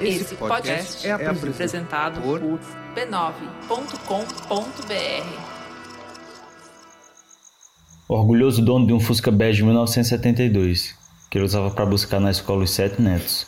Esse 0.00 0.34
podcast 0.34 1.06
é 1.06 1.12
apresentado 1.12 2.20
por 2.20 2.40
b9.com.br. 2.40 3.32
Orgulhoso 8.08 8.64
dono 8.64 8.88
de 8.88 8.92
um 8.92 8.98
Fusca 8.98 9.30
Bege 9.30 9.58
de 9.58 9.64
1972, 9.64 10.96
que 11.30 11.38
ele 11.38 11.44
usava 11.44 11.70
para 11.70 11.86
buscar 11.86 12.18
na 12.18 12.32
escola 12.32 12.64
os 12.64 12.72
sete 12.72 13.00
netos. 13.00 13.46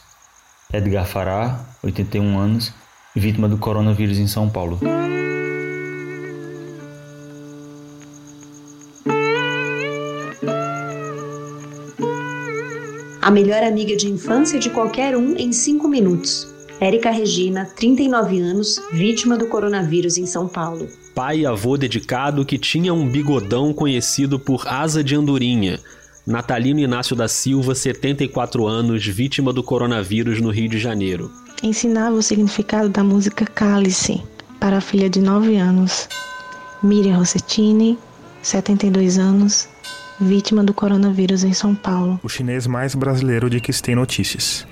Edgar 0.72 1.04
Fará, 1.04 1.66
81 1.82 2.38
anos, 2.38 2.72
vítima 3.14 3.48
do 3.48 3.58
coronavírus 3.58 4.18
em 4.18 4.28
São 4.28 4.48
Paulo. 4.48 4.78
A 13.24 13.30
melhor 13.30 13.62
amiga 13.62 13.96
de 13.96 14.06
infância 14.06 14.58
de 14.58 14.68
qualquer 14.68 15.16
um 15.16 15.34
em 15.34 15.50
cinco 15.50 15.88
minutos. 15.88 16.46
Érica 16.78 17.10
Regina, 17.10 17.64
39 17.64 18.38
anos, 18.38 18.78
vítima 18.92 19.34
do 19.38 19.46
coronavírus 19.46 20.18
em 20.18 20.26
São 20.26 20.46
Paulo. 20.46 20.86
Pai 21.14 21.38
e 21.38 21.46
avô 21.46 21.78
dedicado 21.78 22.44
que 22.44 22.58
tinha 22.58 22.92
um 22.92 23.08
bigodão 23.08 23.72
conhecido 23.72 24.38
por 24.38 24.68
asa 24.68 25.02
de 25.02 25.16
andorinha. 25.16 25.80
Natalino 26.26 26.80
Inácio 26.80 27.16
da 27.16 27.26
Silva, 27.26 27.74
74 27.74 28.66
anos, 28.66 29.06
vítima 29.06 29.54
do 29.54 29.62
coronavírus 29.62 30.38
no 30.42 30.50
Rio 30.50 30.68
de 30.68 30.78
Janeiro. 30.78 31.30
Ensinava 31.62 32.16
o 32.16 32.22
significado 32.22 32.90
da 32.90 33.02
música 33.02 33.46
Cálice 33.46 34.22
para 34.60 34.76
a 34.76 34.82
filha 34.82 35.08
de 35.08 35.22
9 35.22 35.56
anos. 35.56 36.10
Miriam 36.82 37.16
Rossettini, 37.16 37.98
72 38.42 39.16
anos, 39.16 39.66
vítima 40.20 40.62
do 40.62 40.74
coronavírus 40.74 41.44
em 41.44 41.52
São 41.52 41.74
Paulo. 41.74 42.20
O 42.22 42.28
chinês 42.28 42.66
mais 42.66 42.94
brasileiro 42.94 43.50
de 43.50 43.60
que 43.60 43.72
se 43.72 43.82
tem 43.82 43.94
notícias. 43.94 44.66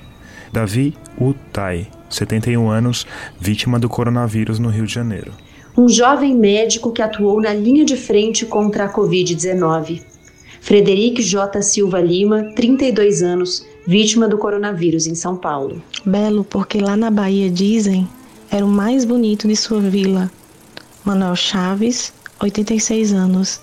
Davi 0.53 0.95
Utai, 1.19 1.89
71 2.11 2.69
anos, 2.69 3.07
vítima 3.41 3.79
do 3.79 3.89
coronavírus 3.89 4.59
no 4.59 4.69
Rio 4.69 4.87
de 4.87 4.95
Janeiro. 4.95 5.33
Um 5.77 5.89
jovem 5.89 6.37
médico 6.37 6.93
que 6.93 7.01
atuou 7.01 7.41
na 7.41 7.55
linha 7.55 7.85
de 7.85 7.97
frente 7.97 8.45
contra 8.45 8.85
a 8.85 8.93
Covid-19. 8.93 10.03
Frederic 10.61 11.23
J. 11.23 11.63
Silva 11.63 12.01
Lima, 12.01 12.45
32 12.55 13.23
anos, 13.23 13.67
vítima 13.87 14.29
do 14.29 14.37
coronavírus 14.39 15.07
em 15.07 15.15
São 15.15 15.37
Paulo. 15.37 15.83
Belo 16.05 16.45
porque 16.45 16.79
lá 16.79 16.97
na 16.97 17.11
Bahia 17.11 17.51
dizem 17.51 18.07
era 18.51 18.67
o 18.67 18.69
mais 18.69 19.07
bonito 19.07 19.49
de 19.49 19.57
sua 19.57 19.81
vila. 19.81 20.31
Manuel 21.07 21.35
Chaves, 21.35 22.13
86 22.39 23.15
anos, 23.15 23.59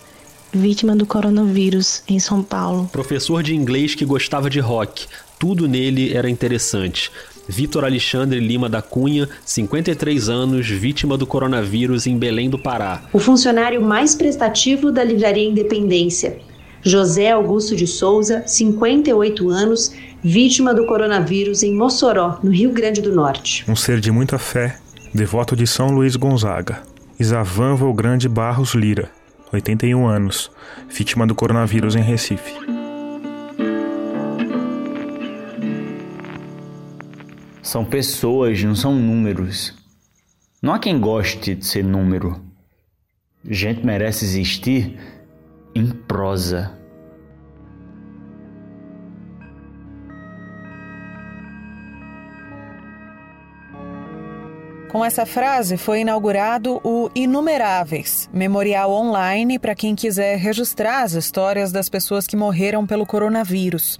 vítima 0.53 0.95
do 0.95 1.05
coronavírus 1.05 2.03
em 2.07 2.19
São 2.19 2.43
Paulo. 2.43 2.89
Professor 2.91 3.43
de 3.43 3.55
inglês 3.55 3.95
que 3.95 4.05
gostava 4.05 4.49
de 4.49 4.59
rock. 4.59 5.07
Tudo 5.37 5.67
nele 5.67 6.13
era 6.13 6.29
interessante. 6.29 7.11
Vitor 7.47 7.83
Alexandre 7.83 8.39
Lima 8.39 8.69
da 8.69 8.81
Cunha, 8.81 9.27
53 9.43 10.29
anos, 10.29 10.67
vítima 10.67 11.17
do 11.17 11.25
coronavírus 11.25 12.05
em 12.05 12.17
Belém 12.17 12.49
do 12.49 12.59
Pará. 12.59 13.01
O 13.11 13.19
funcionário 13.19 13.81
mais 13.81 14.13
prestativo 14.13 14.91
da 14.91 15.03
Livraria 15.03 15.49
Independência. 15.49 16.37
José 16.81 17.31
Augusto 17.31 17.75
de 17.75 17.87
Souza, 17.87 18.43
58 18.45 19.49
anos, 19.49 19.91
vítima 20.23 20.73
do 20.73 20.85
coronavírus 20.85 21.63
em 21.63 21.73
Mossoró, 21.73 22.39
no 22.43 22.51
Rio 22.51 22.71
Grande 22.71 23.01
do 23.01 23.13
Norte. 23.13 23.65
Um 23.67 23.75
ser 23.75 23.99
de 23.99 24.11
muita 24.11 24.37
fé, 24.37 24.77
devoto 25.13 25.55
de 25.55 25.65
São 25.65 25.89
Luís 25.89 26.15
Gonzaga. 26.15 26.83
Isavan 27.19 27.75
Volgrande 27.75 28.29
Barros 28.29 28.73
Lira, 28.73 29.11
81 29.51 30.07
anos, 30.07 30.51
vítima 30.87 31.25
do 31.25 31.35
coronavírus 31.35 31.95
em 31.95 32.01
Recife. 32.01 32.53
São 37.61 37.85
pessoas, 37.85 38.63
não 38.63 38.75
são 38.75 38.95
números. 38.95 39.75
Não 40.61 40.73
há 40.73 40.79
quem 40.79 40.99
goste 40.99 41.53
de 41.53 41.65
ser 41.65 41.83
número. 41.83 42.41
Gente 43.45 43.85
merece 43.85 44.25
existir 44.25 44.97
em 45.75 45.87
prosa. 45.87 46.78
Com 54.89 55.05
essa 55.05 55.23
frase 55.23 55.77
foi 55.77 56.01
inaugurado 56.01 56.81
o 56.83 57.11
Inumeráveis, 57.13 58.27
memorial 58.33 58.91
online 58.91 59.59
para 59.59 59.75
quem 59.75 59.95
quiser 59.95 60.35
registrar 60.37 61.03
as 61.03 61.13
histórias 61.13 61.71
das 61.71 61.87
pessoas 61.87 62.25
que 62.25 62.35
morreram 62.35 62.87
pelo 62.87 63.05
coronavírus. 63.05 63.99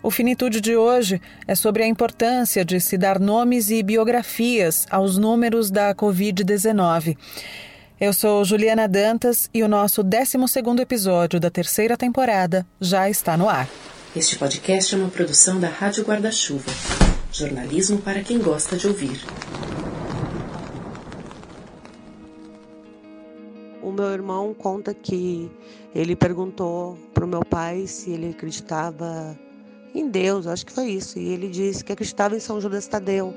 O 0.00 0.12
Finitude 0.12 0.60
de 0.60 0.76
hoje 0.76 1.20
é 1.44 1.56
sobre 1.56 1.82
a 1.82 1.88
importância 1.88 2.64
de 2.64 2.80
se 2.80 2.96
dar 2.96 3.18
nomes 3.18 3.68
e 3.68 3.82
biografias 3.82 4.86
aos 4.88 5.18
números 5.18 5.72
da 5.72 5.92
Covid-19. 5.92 7.16
Eu 8.00 8.12
sou 8.12 8.44
Juliana 8.44 8.86
Dantas 8.86 9.50
e 9.52 9.64
o 9.64 9.68
nosso 9.68 10.04
12 10.04 10.36
episódio 10.80 11.40
da 11.40 11.50
terceira 11.50 11.96
temporada 11.96 12.64
já 12.80 13.10
está 13.10 13.36
no 13.36 13.48
ar. 13.48 13.68
Este 14.14 14.36
podcast 14.36 14.94
é 14.94 14.98
uma 14.98 15.08
produção 15.08 15.58
da 15.58 15.68
Rádio 15.68 16.04
Guarda-Chuva. 16.04 16.70
Jornalismo 17.32 17.98
para 17.98 18.22
quem 18.22 18.38
gosta 18.38 18.76
de 18.76 18.86
ouvir. 18.86 19.20
O 23.92 23.94
meu 23.94 24.10
irmão 24.10 24.54
conta 24.54 24.94
que 24.94 25.50
ele 25.94 26.16
perguntou 26.16 26.96
para 27.12 27.26
o 27.26 27.28
meu 27.28 27.44
pai 27.44 27.86
se 27.86 28.10
ele 28.10 28.30
acreditava 28.30 29.38
em 29.94 30.08
Deus, 30.08 30.46
acho 30.46 30.64
que 30.64 30.72
foi 30.72 30.92
isso, 30.92 31.18
e 31.18 31.28
ele 31.28 31.46
disse 31.46 31.84
que 31.84 31.92
acreditava 31.92 32.34
em 32.34 32.40
São 32.40 32.58
Judas 32.58 32.86
Tadeu. 32.86 33.34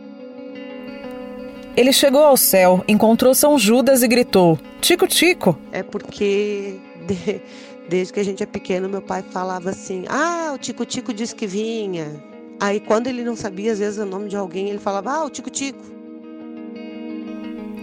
Ele 1.76 1.92
chegou 1.92 2.24
ao 2.24 2.38
céu, 2.38 2.82
encontrou 2.88 3.36
São 3.36 3.60
Judas 3.60 4.02
e 4.02 4.08
gritou: 4.08 4.58
Tico, 4.80 5.06
Tico! 5.06 5.58
É 5.74 5.84
porque 5.84 6.80
de, 7.06 7.42
desde 7.90 8.14
que 8.14 8.22
a 8.22 8.24
gente 8.24 8.42
é 8.42 8.46
pequeno, 8.46 8.88
meu 8.88 9.02
pai 9.02 9.26
falava 9.30 9.72
assim: 9.72 10.06
Ah, 10.08 10.54
o 10.56 10.58
Tico 10.58 10.86
Tico 10.86 11.14
disse 11.14 11.36
que 11.36 11.46
vinha. 11.46 12.24
Aí 12.62 12.80
quando 12.80 13.08
ele 13.08 13.26
não 13.26 13.36
sabia, 13.36 13.74
às 13.74 13.80
vezes, 13.80 14.00
o 14.00 14.06
nome 14.06 14.30
de 14.30 14.38
alguém, 14.38 14.70
ele 14.70 14.80
falava: 14.80 15.12
Ah, 15.12 15.26
o 15.26 15.30
Tico 15.30 15.50
Tico. 15.50 15.84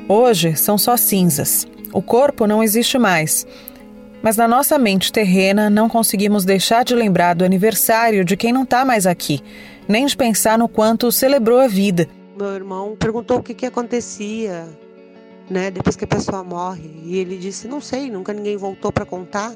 Hoje 0.09 0.57
são 0.57 0.79
só 0.79 0.97
cinzas. 0.97 1.67
O 1.93 2.01
corpo 2.01 2.47
não 2.47 2.63
existe 2.63 2.99
mais. 2.99 3.47
Mas 4.23 4.37
na 4.37 4.47
nossa 4.47 4.79
mente 4.79 5.13
terrena 5.13 5.69
não 5.69 5.89
conseguimos 5.89 6.45
deixar 6.45 6.85
de 6.85 6.95
lembrar 6.95 7.35
do 7.35 7.45
aniversário 7.45 8.25
de 8.25 8.37
quem 8.37 8.53
não 8.53 8.63
está 8.63 8.85
mais 8.85 9.07
aqui, 9.07 9.41
nem 9.89 10.07
de 10.07 10.17
pensar 10.17 10.57
no 10.57 10.69
quanto 10.69 11.11
celebrou 11.11 11.59
a 11.59 11.67
vida. 11.67 12.09
Meu 12.37 12.55
irmão 12.55 12.97
perguntou 12.97 13.39
o 13.39 13.43
que, 13.43 13.53
que 13.53 13.67
acontecia, 13.67 14.67
né, 15.51 15.71
depois 15.71 15.97
que 15.97 16.05
a 16.05 16.09
pessoa 16.09 16.43
morre, 16.45 16.91
e 17.05 17.19
ele 17.19 17.37
disse: 17.37 17.67
"Não 17.67 17.81
sei, 17.81 18.11
nunca 18.11 18.33
ninguém 18.33 18.57
voltou 18.57 18.93
para 18.93 19.05
contar". 19.05 19.53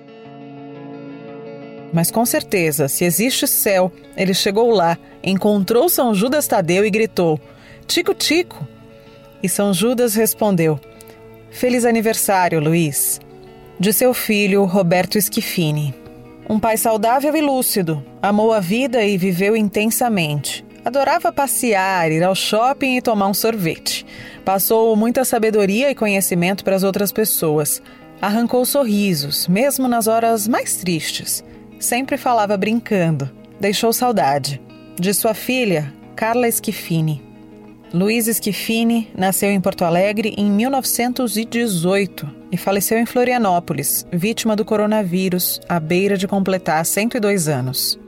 Mas 1.93 2.11
com 2.11 2.27
certeza, 2.27 2.89
se 2.89 3.05
existe 3.05 3.47
céu, 3.47 3.91
ele 4.17 4.35
chegou 4.35 4.71
lá, 4.71 4.99
encontrou 5.23 5.89
São 5.89 6.13
Judas 6.13 6.47
Tadeu 6.49 6.85
e 6.85 6.91
gritou: 6.91 7.41
"Tico, 7.87 8.13
tico!" 8.13 8.67
E 9.43 9.49
São 9.49 9.73
Judas 9.73 10.15
respondeu: 10.17 10.79
Feliz 11.57 11.87
aniversário, 11.87 12.61
Luiz. 12.61 13.19
De 13.81 13.91
seu 13.91 14.13
filho, 14.13 14.67
Roberto 14.67 15.19
Schifini. 15.19 15.95
Um 16.51 16.61
pai 16.61 16.77
saudável 16.77 17.35
e 17.35 17.41
lúcido, 17.41 18.05
amou 18.21 18.53
a 18.53 18.61
vida 18.61 19.03
e 19.03 19.17
viveu 19.17 19.57
intensamente. 19.57 20.63
Adorava 20.85 21.33
passear, 21.33 22.13
ir 22.13 22.23
ao 22.23 22.35
shopping 22.35 22.99
e 22.99 23.01
tomar 23.01 23.29
um 23.29 23.33
sorvete. 23.33 24.05
Passou 24.45 24.95
muita 24.97 25.25
sabedoria 25.25 25.91
e 25.91 25.95
conhecimento 25.95 26.63
para 26.63 26.77
as 26.77 26.83
outras 26.83 27.11
pessoas. 27.11 27.81
Arrancou 28.21 28.63
sorrisos, 28.67 29.49
mesmo 29.49 29.89
nas 29.89 30.07
horas 30.07 30.47
mais 30.47 30.77
tristes. 30.77 31.43
Sempre 31.81 32.19
falava 32.19 32.55
brincando. 32.59 33.31
Deixou 33.59 33.95
saudade. 33.95 34.61
De 35.01 35.15
sua 35.15 35.33
filha, 35.33 35.91
Carla 36.15 36.51
Schifini. 36.51 37.26
Luiz 37.97 38.27
Schifini 38.27 39.11
nasceu 39.17 39.51
em 39.51 39.59
Porto 39.59 39.83
Alegre 39.83 40.35
em 40.37 40.51
1918 40.51 42.29
e 42.53 42.57
faleceu 42.59 42.99
em 42.99 43.07
Florianópolis, 43.07 44.07
vítima 44.13 44.55
do 44.55 44.67
coronavírus, 44.67 45.59
à 45.67 45.81
beira 45.81 46.15
de 46.15 46.29
completar 46.29 46.85
102 46.85 47.49
anos. 47.49 47.99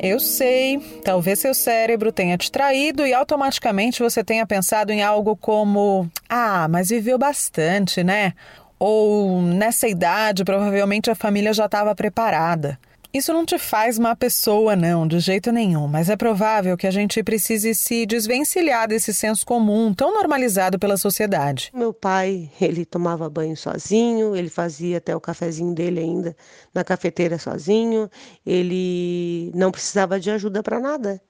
Eu 0.00 0.18
sei, 0.18 0.80
talvez 1.04 1.40
seu 1.40 1.52
cérebro 1.52 2.12
tenha 2.12 2.38
te 2.38 2.50
traído 2.50 3.06
e 3.06 3.12
automaticamente 3.12 4.02
você 4.02 4.24
tenha 4.24 4.46
pensado 4.46 4.90
em 4.90 5.02
algo 5.02 5.36
como: 5.36 6.08
ah, 6.30 6.66
mas 6.68 6.88
viveu 6.88 7.18
bastante, 7.18 8.02
né? 8.02 8.32
Ou 8.78 9.40
nessa 9.42 9.88
idade, 9.88 10.44
provavelmente 10.44 11.10
a 11.10 11.14
família 11.14 11.52
já 11.52 11.66
estava 11.66 11.94
preparada. 11.94 12.78
Isso 13.14 13.32
não 13.32 13.46
te 13.46 13.56
faz 13.58 13.96
má 13.96 14.16
pessoa, 14.16 14.74
não, 14.74 15.06
de 15.06 15.20
jeito 15.20 15.52
nenhum, 15.52 15.86
mas 15.86 16.10
é 16.10 16.16
provável 16.16 16.76
que 16.76 16.84
a 16.84 16.90
gente 16.90 17.22
precise 17.22 17.72
se 17.72 18.04
desvencilhar 18.04 18.88
desse 18.88 19.14
senso 19.14 19.46
comum 19.46 19.94
tão 19.94 20.12
normalizado 20.12 20.80
pela 20.80 20.96
sociedade. 20.96 21.70
Meu 21.72 21.92
pai, 21.92 22.50
ele 22.60 22.84
tomava 22.84 23.30
banho 23.30 23.56
sozinho, 23.56 24.34
ele 24.34 24.50
fazia 24.50 24.98
até 24.98 25.14
o 25.14 25.20
cafezinho 25.20 25.72
dele 25.72 26.00
ainda 26.00 26.36
na 26.74 26.82
cafeteira 26.82 27.38
sozinho, 27.38 28.10
ele 28.44 29.52
não 29.54 29.70
precisava 29.70 30.18
de 30.18 30.32
ajuda 30.32 30.60
para 30.60 30.80
nada. 30.80 31.22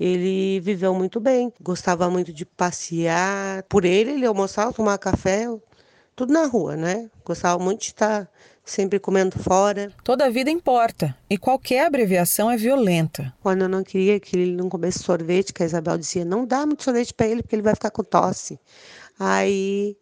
Ele 0.00 0.58
viveu 0.58 0.92
muito 0.92 1.20
bem, 1.20 1.52
gostava 1.60 2.10
muito 2.10 2.32
de 2.32 2.44
passear. 2.44 3.62
Por 3.68 3.84
ele, 3.84 4.10
ele 4.10 4.26
almoçava, 4.26 4.72
tomava 4.72 4.98
café, 4.98 5.46
tudo 6.14 6.32
na 6.32 6.46
rua, 6.46 6.76
né? 6.76 7.10
Gostava 7.24 7.62
muito 7.62 7.80
de 7.80 7.86
estar 7.86 8.28
sempre 8.64 8.98
comendo 8.98 9.38
fora. 9.38 9.92
Toda 10.02 10.26
a 10.26 10.30
vida 10.30 10.50
importa 10.50 11.16
e 11.28 11.36
qualquer 11.36 11.86
abreviação 11.86 12.50
é 12.50 12.56
violenta. 12.56 13.32
Quando 13.42 13.62
eu 13.62 13.68
não 13.68 13.82
queria 13.82 14.18
que 14.18 14.36
ele 14.36 14.56
não 14.56 14.68
comesse 14.68 15.00
sorvete, 15.00 15.52
que 15.52 15.62
a 15.62 15.66
Isabel 15.66 15.98
dizia, 15.98 16.24
não 16.24 16.46
dá 16.46 16.64
muito 16.64 16.82
sorvete 16.82 17.12
para 17.12 17.26
ele 17.26 17.42
porque 17.42 17.54
ele 17.54 17.62
vai 17.62 17.74
ficar 17.74 17.90
com 17.90 18.02
tosse. 18.02 18.58
Aí 19.18 19.96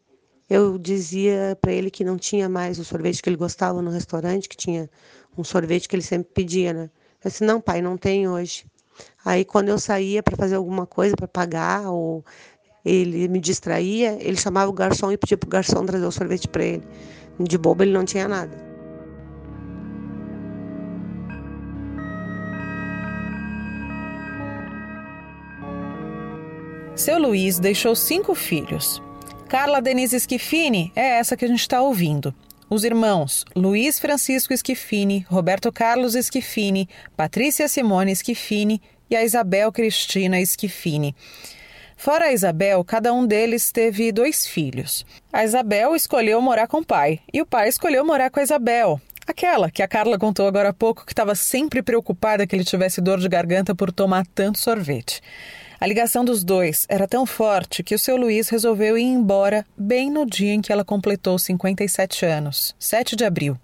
eu 0.49 0.79
dizia 0.79 1.56
para 1.61 1.73
ele 1.73 1.91
que 1.91 2.05
não 2.05 2.17
tinha 2.17 2.49
mais 2.49 2.79
o 2.79 2.85
sorvete 2.85 3.23
que 3.23 3.29
ele 3.29 3.37
gostava 3.37 3.82
no 3.82 3.91
restaurante, 3.91 4.49
que 4.49 4.56
tinha 4.56 4.88
um 5.37 5.43
sorvete 5.43 5.88
que 5.88 5.97
ele 5.97 6.03
sempre 6.03 6.32
pedia, 6.32 6.73
né? 6.73 6.91
Eu 7.25 7.31
disse, 7.31 7.44
não 7.44 7.61
pai, 7.61 7.81
não 7.81 7.97
tem 7.97 8.29
hoje. 8.29 8.64
Aí 9.25 9.44
quando 9.44 9.69
eu 9.69 9.79
saía 9.79 10.23
para 10.23 10.37
fazer 10.37 10.56
alguma 10.56 10.87
coisa, 10.87 11.17
para 11.17 11.29
pagar 11.29 11.91
ou 11.91 12.25
ele 12.84 13.29
me 13.29 13.40
distraía, 13.40 14.19
ele 14.20 14.37
chamava 14.37 14.70
o 14.70 14.73
garçom 14.73 15.12
e 15.12 15.17
pedia 15.17 15.37
para 15.37 15.46
o 15.46 15.50
garçom 15.50 15.84
trazer 15.84 16.06
o 16.06 16.12
sorvete 16.12 16.49
para 16.49 16.64
ele. 16.64 16.82
De 17.38 17.56
bobo 17.56 17.82
ele 17.82 17.93
não 17.93 18.05
tinha 18.05 18.29
nada. 18.29 18.73
Seu 26.94 27.19
Luiz 27.19 27.58
deixou 27.58 27.96
cinco 27.96 28.34
filhos. 28.34 29.02
Carla 29.49 29.81
Denise 29.81 30.20
Schifini 30.20 30.93
é 30.94 31.19
essa 31.19 31.37
que 31.37 31.44
a 31.44 31.49
gente 31.49 31.61
está 31.61 31.81
ouvindo. 31.81 32.35
Os 32.70 32.85
irmãos 32.85 33.44
Luiz 33.56 33.99
Francisco 33.99 34.55
Schifini, 34.56 35.26
Roberto 35.28 35.73
Carlos 35.73 36.14
Schifini, 36.14 36.88
Patrícia 37.17 37.69
Simone 37.69 38.14
Schifini 38.14 38.81
e 39.11 39.17
a 39.17 39.25
Isabel 39.25 39.73
Cristina 39.73 40.37
Schifini. 40.44 41.14
Fora 42.02 42.25
a 42.25 42.32
Isabel, 42.32 42.82
cada 42.82 43.14
um 43.14 43.25
deles 43.25 43.70
teve 43.70 44.10
dois 44.10 44.44
filhos. 44.44 45.06
A 45.32 45.44
Isabel 45.44 45.94
escolheu 45.94 46.43
morar 46.43 46.66
com 46.66 46.78
o 46.78 46.84
pai 46.84 47.20
e 47.32 47.40
o 47.40 47.46
pai 47.46 47.69
escolheu 47.69 48.04
morar 48.04 48.28
com 48.28 48.40
a 48.40 48.43
Isabel. 48.43 49.00
Aquela 49.25 49.70
que 49.70 49.84
a 49.84 49.87
Carla 49.87 50.19
contou 50.19 50.49
agora 50.49 50.70
há 50.70 50.72
pouco 50.72 51.06
que 51.06 51.12
estava 51.12 51.37
sempre 51.37 51.81
preocupada 51.81 52.44
que 52.44 52.56
ele 52.56 52.64
tivesse 52.64 53.00
dor 53.00 53.20
de 53.20 53.28
garganta 53.28 53.72
por 53.72 53.93
tomar 53.93 54.26
tanto 54.34 54.58
sorvete. 54.58 55.20
A 55.78 55.87
ligação 55.87 56.25
dos 56.25 56.43
dois 56.43 56.87
era 56.88 57.06
tão 57.06 57.25
forte 57.25 57.84
que 57.84 57.94
o 57.94 57.99
seu 58.00 58.16
Luiz 58.16 58.49
resolveu 58.49 58.99
ir 58.99 59.04
embora 59.04 59.64
bem 59.78 60.10
no 60.10 60.26
dia 60.26 60.54
em 60.54 60.60
que 60.60 60.72
ela 60.72 60.84
completou 60.84 61.38
57 61.38 62.26
anos, 62.26 62.75
7 62.81 63.14
de 63.14 63.25
abril. 63.25 63.56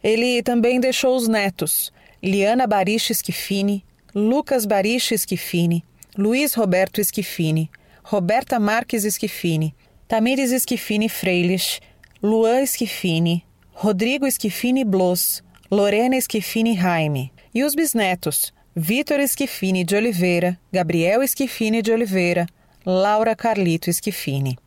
Ele 0.00 0.44
também 0.44 0.78
deixou 0.78 1.16
os 1.16 1.26
netos, 1.26 1.92
Liana 2.22 2.68
Bariches 2.68 3.20
Schifini, 3.20 3.84
Lucas 4.14 4.64
Bariches 4.64 5.26
Schifini, 5.28 5.84
Luiz 6.18 6.54
Roberto 6.58 7.02
Schifini, 7.02 7.70
Roberta 8.04 8.58
Marques 8.58 9.04
Schifini, 9.14 9.74
Tamires 10.06 10.50
Schifini 10.62 11.08
Freilich, 11.08 11.80
Luan 12.22 12.66
Schifini, 12.66 13.42
Rodrigo 13.72 14.30
Schifini 14.30 14.84
Bloss, 14.84 15.42
Lorena 15.70 16.20
Schifini 16.20 16.74
Jaime 16.74 17.32
e 17.54 17.64
os 17.64 17.74
bisnetos 17.74 18.52
Vitor 18.76 19.26
Schifini 19.26 19.84
de 19.84 19.96
Oliveira, 19.96 20.58
Gabriel 20.70 21.26
Schifini 21.26 21.80
de 21.80 21.92
Oliveira, 21.92 22.46
Laura 22.84 23.34
Carlito 23.34 23.90
Schifini. 23.90 24.58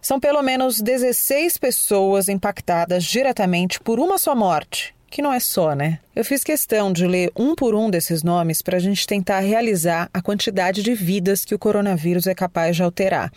São 0.00 0.18
pelo 0.18 0.40
menos 0.40 0.80
16 0.80 1.58
pessoas 1.58 2.26
impactadas 2.26 3.04
diretamente 3.04 3.78
por 3.78 4.00
uma 4.00 4.16
só 4.16 4.34
morte 4.34 4.96
que 5.10 5.22
não 5.22 5.32
é 5.32 5.40
só, 5.40 5.74
né? 5.74 5.98
Eu 6.14 6.24
fiz 6.24 6.44
questão 6.44 6.92
de 6.92 7.06
ler 7.06 7.30
um 7.36 7.54
por 7.54 7.74
um 7.74 7.90
desses 7.90 8.22
nomes 8.22 8.62
para 8.62 8.76
a 8.76 8.80
gente 8.80 9.06
tentar 9.06 9.40
realizar 9.40 10.08
a 10.12 10.20
quantidade 10.20 10.82
de 10.82 10.94
vidas 10.94 11.44
que 11.44 11.54
o 11.54 11.58
coronavírus 11.58 12.26
é 12.26 12.34
capaz 12.34 12.76
de 12.76 12.82
alterar. 12.82 13.32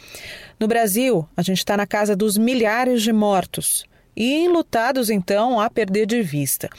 No 0.59 0.67
Brasil, 0.67 1.27
a 1.35 1.41
gente 1.41 1.59
está 1.59 1.77
na 1.77 1.87
casa 1.87 2.15
dos 2.15 2.37
milhares 2.37 3.01
de 3.01 3.13
mortos. 3.13 3.85
E 4.15 4.43
enlutados, 4.43 5.09
então, 5.09 5.59
a 5.59 5.69
perder 5.69 6.05
de 6.05 6.21
vista. 6.21 6.69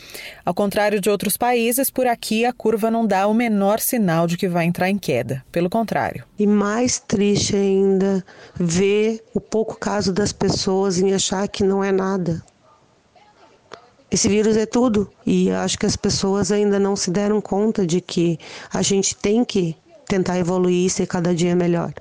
Ao 0.44 0.52
contrário 0.52 1.00
de 1.00 1.08
outros 1.08 1.36
países, 1.36 1.90
por 1.90 2.06
aqui 2.06 2.44
a 2.44 2.52
curva 2.52 2.90
não 2.90 3.06
dá 3.06 3.26
o 3.26 3.32
menor 3.32 3.80
sinal 3.80 4.26
de 4.26 4.36
que 4.36 4.48
vai 4.48 4.66
entrar 4.66 4.90
em 4.90 4.98
queda. 4.98 5.42
Pelo 5.50 5.70
contrário. 5.70 6.24
E 6.38 6.46
mais 6.46 6.98
triste 6.98 7.56
ainda, 7.56 8.22
ver 8.54 9.24
o 9.32 9.40
pouco 9.40 9.78
caso 9.78 10.12
das 10.12 10.30
pessoas 10.32 10.98
em 10.98 11.14
achar 11.14 11.48
que 11.48 11.64
não 11.64 11.82
é 11.82 11.90
nada. 11.90 12.42
Esse 14.12 14.28
vírus 14.28 14.58
é 14.58 14.66
tudo 14.66 15.08
e 15.24 15.50
acho 15.50 15.78
que 15.78 15.86
as 15.86 15.96
pessoas 15.96 16.52
ainda 16.52 16.78
não 16.78 16.94
se 16.94 17.10
deram 17.10 17.40
conta 17.40 17.86
de 17.86 17.98
que 17.98 18.38
a 18.70 18.82
gente 18.82 19.16
tem 19.16 19.42
que 19.42 19.74
tentar 20.06 20.38
evoluir 20.38 20.84
e 20.86 20.90
ser 20.90 21.06
cada 21.06 21.34
dia 21.34 21.56
melhor. 21.56 21.94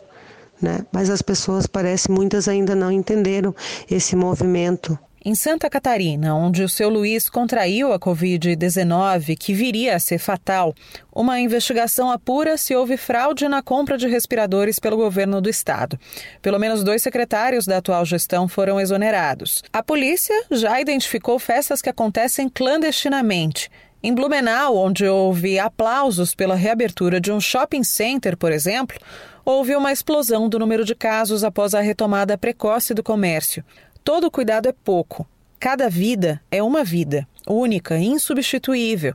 Né? 0.62 0.86
Mas 0.92 1.10
as 1.10 1.22
pessoas, 1.22 1.66
parece, 1.66 2.12
muitas 2.12 2.50
ainda 2.50 2.76
não 2.76 2.92
entenderam 2.92 3.56
esse 3.90 4.14
movimento 4.14 5.00
em 5.24 5.36
Santa 5.36 5.70
Catarina, 5.70 6.34
onde 6.34 6.64
o 6.64 6.70
seu 6.70 6.90
Luiz 6.90 7.30
contraiu 7.30 7.94
a 7.94 8.00
Covid-19, 8.00 9.38
que 9.38 9.54
viria 9.54 9.96
a 9.96 10.00
ser 10.00 10.18
fatal, 10.18 10.74
uma 11.14 11.40
investigação 11.40 12.10
apura 12.10 12.58
se 12.58 12.76
houve 12.76 12.98
fraude 12.98 13.48
na 13.48 13.62
compra 13.62 14.00
de 14.00 14.08
respiradores 14.08 14.80
pelo 14.80 14.98
governo 14.98 15.40
do 15.40 15.48
estado. 15.48 16.00
Pelo 16.42 16.58
menos 16.58 16.84
dois 16.84 17.04
secretários 17.04 17.68
da 17.68 17.78
atual 17.78 18.04
gestão 18.04 18.48
foram 18.48 18.80
exonerados. 18.80 19.62
A 19.72 19.84
polícia 19.84 20.36
já 20.50 20.82
identificou 20.82 21.38
festas 21.38 21.84
que 21.84 21.90
acontecem 21.90 22.50
clandestinamente. 22.50 23.70
Em 24.04 24.16
Blumenau, 24.16 24.76
onde 24.76 25.06
houve 25.06 25.60
aplausos 25.60 26.34
pela 26.34 26.56
reabertura 26.56 27.22
de 27.22 27.32
um 27.32 27.40
shopping 27.40 27.84
center, 27.84 28.36
por 28.36 28.52
exemplo, 28.52 28.98
houve 29.46 29.76
uma 29.76 29.92
explosão 29.92 30.50
do 30.50 30.58
número 30.58 30.84
de 30.84 30.96
casos 30.96 31.44
após 31.44 31.76
a 31.76 31.82
retomada 31.82 32.36
precoce 32.36 32.96
do 32.96 33.04
comércio. 33.04 33.64
Todo 34.04 34.32
cuidado 34.32 34.68
é 34.68 34.72
pouco. 34.72 35.28
Cada 35.60 35.90
vida 35.90 36.42
é 36.50 36.64
uma 36.64 36.84
vida, 36.84 37.28
única, 37.48 37.98
insubstituível, 37.98 39.14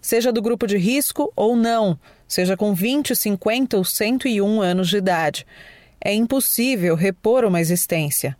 seja 0.00 0.32
do 0.32 0.40
grupo 0.40 0.66
de 0.66 0.76
risco 0.76 1.32
ou 1.34 1.56
não, 1.56 1.98
seja 2.28 2.56
com 2.56 2.72
20, 2.72 3.16
50 3.16 3.76
ou 3.76 3.84
101 3.84 4.62
anos 4.62 4.88
de 4.88 4.98
idade. 4.98 5.46
É 6.00 6.14
impossível 6.14 6.94
repor 6.94 7.44
uma 7.44 7.60
existência. 7.60 8.36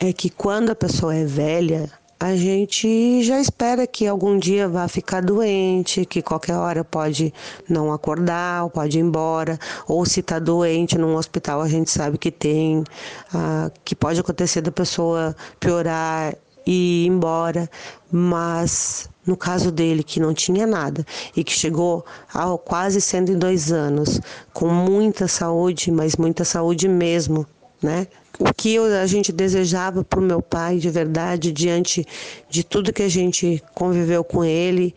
É 0.00 0.12
que 0.12 0.28
quando 0.30 0.70
a 0.70 0.74
pessoa 0.74 1.14
é 1.14 1.24
velha, 1.24 1.88
a 2.22 2.36
gente 2.36 3.22
já 3.22 3.40
espera 3.40 3.86
que 3.86 4.06
algum 4.06 4.38
dia 4.38 4.68
vá 4.68 4.86
ficar 4.86 5.22
doente, 5.22 6.04
que 6.04 6.20
qualquer 6.20 6.54
hora 6.54 6.84
pode 6.84 7.32
não 7.66 7.90
acordar, 7.94 8.64
ou 8.64 8.68
pode 8.68 8.98
ir 8.98 9.00
embora, 9.00 9.58
ou 9.88 10.04
se 10.04 10.20
está 10.20 10.38
doente 10.38 10.98
num 10.98 11.16
hospital, 11.16 11.62
a 11.62 11.68
gente 11.68 11.90
sabe 11.90 12.18
que 12.18 12.30
tem, 12.30 12.84
ah, 13.32 13.70
que 13.82 13.94
pode 13.94 14.20
acontecer 14.20 14.60
da 14.60 14.70
pessoa 14.70 15.34
piorar 15.58 16.34
e 16.66 17.04
ir 17.04 17.08
embora, 17.08 17.70
mas 18.12 19.08
no 19.26 19.34
caso 19.34 19.72
dele, 19.72 20.02
que 20.02 20.20
não 20.20 20.34
tinha 20.34 20.66
nada 20.66 21.06
e 21.34 21.42
que 21.42 21.52
chegou 21.52 22.04
a 22.34 22.58
quase 22.58 23.00
102 23.00 23.72
anos, 23.72 24.20
com 24.52 24.68
muita 24.68 25.26
saúde, 25.26 25.90
mas 25.90 26.16
muita 26.16 26.44
saúde 26.44 26.86
mesmo, 26.86 27.46
né? 27.82 28.06
O 28.40 28.54
que 28.54 28.78
a 28.78 29.06
gente 29.06 29.30
desejava 29.30 30.02
para 30.02 30.18
o 30.18 30.22
meu 30.22 30.40
pai 30.40 30.78
de 30.78 30.88
verdade, 30.88 31.52
diante 31.52 32.06
de 32.48 32.64
tudo 32.64 32.92
que 32.92 33.02
a 33.02 33.08
gente 33.08 33.62
conviveu 33.74 34.24
com 34.24 34.42
ele, 34.42 34.94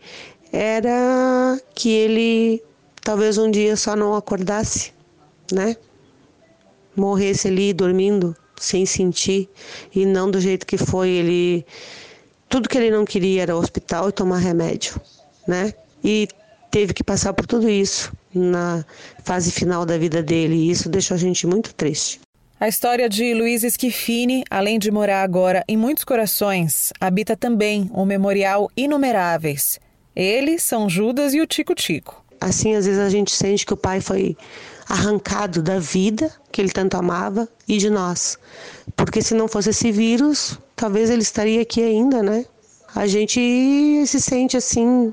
era 0.50 1.60
que 1.74 1.90
ele 1.90 2.62
talvez 3.02 3.36
um 3.36 3.50
dia 3.50 3.76
só 3.76 3.94
não 3.94 4.14
acordasse, 4.14 4.94
né? 5.52 5.76
Morresse 6.96 7.48
ali 7.48 7.74
dormindo, 7.74 8.34
sem 8.56 8.86
sentir, 8.86 9.48
e 9.94 10.06
não 10.06 10.30
do 10.30 10.40
jeito 10.40 10.66
que 10.66 10.78
foi. 10.78 11.10
Ele. 11.10 11.66
Tudo 12.48 12.68
que 12.68 12.78
ele 12.78 12.90
não 12.90 13.04
queria 13.04 13.42
era 13.42 13.56
hospital 13.56 14.08
e 14.08 14.12
tomar 14.12 14.38
remédio, 14.38 14.98
né? 15.46 15.74
E 16.02 16.28
teve 16.70 16.94
que 16.94 17.04
passar 17.04 17.34
por 17.34 17.46
tudo 17.46 17.68
isso 17.68 18.10
na 18.32 18.84
fase 19.22 19.50
final 19.50 19.84
da 19.84 19.98
vida 19.98 20.22
dele, 20.22 20.54
e 20.54 20.70
isso 20.70 20.88
deixou 20.88 21.14
a 21.14 21.18
gente 21.18 21.46
muito 21.46 21.74
triste. 21.74 22.23
A 22.64 22.68
história 22.68 23.10
de 23.10 23.34
Luiz 23.34 23.60
Schifini, 23.78 24.42
além 24.50 24.78
de 24.78 24.90
morar 24.90 25.22
agora 25.22 25.62
em 25.68 25.76
muitos 25.76 26.02
corações, 26.02 26.94
habita 26.98 27.36
também 27.36 27.90
o 27.92 28.06
memorial 28.06 28.70
Inumeráveis. 28.74 29.78
Ele, 30.16 30.58
São 30.58 30.88
Judas 30.88 31.34
e 31.34 31.42
o 31.42 31.46
Tico 31.46 31.74
Tico. 31.74 32.24
Assim, 32.40 32.74
às 32.74 32.86
vezes 32.86 33.02
a 33.02 33.10
gente 33.10 33.32
sente 33.32 33.66
que 33.66 33.74
o 33.74 33.76
pai 33.76 34.00
foi 34.00 34.34
arrancado 34.88 35.62
da 35.62 35.78
vida 35.78 36.32
que 36.50 36.58
ele 36.58 36.70
tanto 36.70 36.96
amava 36.96 37.46
e 37.68 37.76
de 37.76 37.90
nós. 37.90 38.38
Porque 38.96 39.20
se 39.20 39.34
não 39.34 39.46
fosse 39.46 39.68
esse 39.68 39.92
vírus, 39.92 40.58
talvez 40.74 41.10
ele 41.10 41.20
estaria 41.20 41.60
aqui 41.60 41.82
ainda, 41.82 42.22
né? 42.22 42.46
a 42.94 43.06
gente 43.06 44.06
se 44.06 44.18
sente 44.18 44.56
assim 44.56 45.12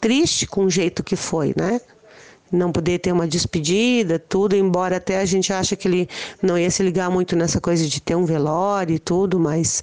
triste 0.00 0.48
com 0.48 0.64
o 0.64 0.70
jeito 0.70 1.04
que 1.04 1.14
foi, 1.14 1.54
né? 1.56 1.80
Não 2.52 2.70
poder 2.70 2.98
ter 2.98 3.12
uma 3.12 3.26
despedida, 3.26 4.18
tudo, 4.18 4.54
embora 4.54 4.98
até 4.98 5.18
a 5.18 5.24
gente 5.24 5.52
acha 5.52 5.74
que 5.74 5.88
ele 5.88 6.08
não 6.42 6.58
ia 6.58 6.70
se 6.70 6.82
ligar 6.82 7.10
muito 7.10 7.34
nessa 7.34 7.58
coisa 7.60 7.88
de 7.88 8.00
ter 8.00 8.14
um 8.14 8.26
velório 8.26 8.94
e 8.94 8.98
tudo, 8.98 9.40
mas 9.40 9.82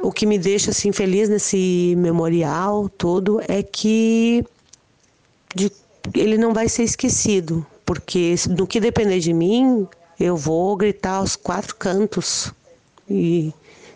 o 0.00 0.10
que 0.10 0.26
me 0.26 0.36
deixa 0.36 0.72
assim 0.72 0.90
feliz 0.90 1.28
nesse 1.28 1.94
memorial 1.96 2.88
todo 2.88 3.40
é 3.46 3.62
que 3.62 4.44
de, 5.54 5.70
ele 6.14 6.36
não 6.36 6.52
vai 6.52 6.68
ser 6.68 6.82
esquecido, 6.82 7.64
porque 7.86 8.34
no 8.50 8.66
que 8.66 8.80
depender 8.80 9.20
de 9.20 9.32
mim, 9.32 9.86
eu 10.18 10.36
vou 10.36 10.76
gritar 10.76 11.16
aos 11.16 11.36
quatro 11.36 11.76
cantos 11.76 12.52
e 13.08 13.52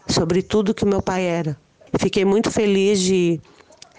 sobre 0.09 0.43
tudo 0.43 0.75
que 0.75 0.85
meu 0.85 1.03
pai 1.03 1.25
era. 1.25 1.57
Fiquei 1.99 2.25
muito 2.25 2.51
feliz 2.51 3.01
de 3.01 3.41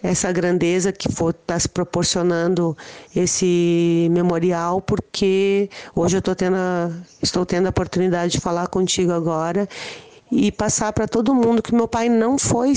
essa 0.03 0.29
grandeza 0.33 0.91
que 0.91 1.07
está 1.07 1.57
se 1.57 1.69
proporcionando 1.69 2.77
esse 3.15 4.09
memorial, 4.11 4.81
porque 4.81 5.69
hoje 5.95 6.17
eu 6.17 6.21
tendo 6.35 6.57
a, 6.57 6.91
estou 7.21 7.45
tendo 7.45 7.67
a 7.67 7.69
oportunidade 7.69 8.33
de 8.33 8.41
falar 8.41 8.67
contigo 8.67 9.13
agora 9.13 9.67
e 10.29 10.51
passar 10.51 10.91
para 10.91 11.07
todo 11.07 11.33
mundo 11.33 11.61
que 11.61 11.73
meu 11.73 11.87
pai 11.87 12.09
não 12.09 12.37
foi 12.37 12.73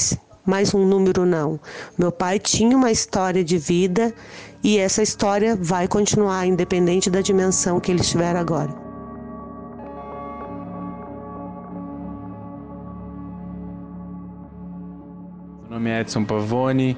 mais 0.47 0.73
um 0.73 0.87
número, 0.87 1.27
não. 1.27 1.59
Meu 1.99 2.13
pai 2.13 2.39
tinha 2.39 2.77
uma 2.77 2.93
história 2.93 3.43
de 3.43 3.59
vida 3.59 4.15
e 4.63 4.79
essa 4.79 5.03
história 5.03 5.57
vai 5.61 5.89
continuar, 5.89 6.47
independente 6.47 7.11
da 7.11 7.21
dimensão 7.21 7.81
que 7.81 7.91
ele 7.91 8.01
estiver 8.01 8.37
agora. 8.37 8.71
Meu 15.63 15.71
nome 15.71 15.91
é 15.91 16.01
Edson 16.01 16.25
Pavone, 16.25 16.97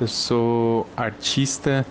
eu 0.00 0.08
sou 0.08 0.86
artista 0.96 1.86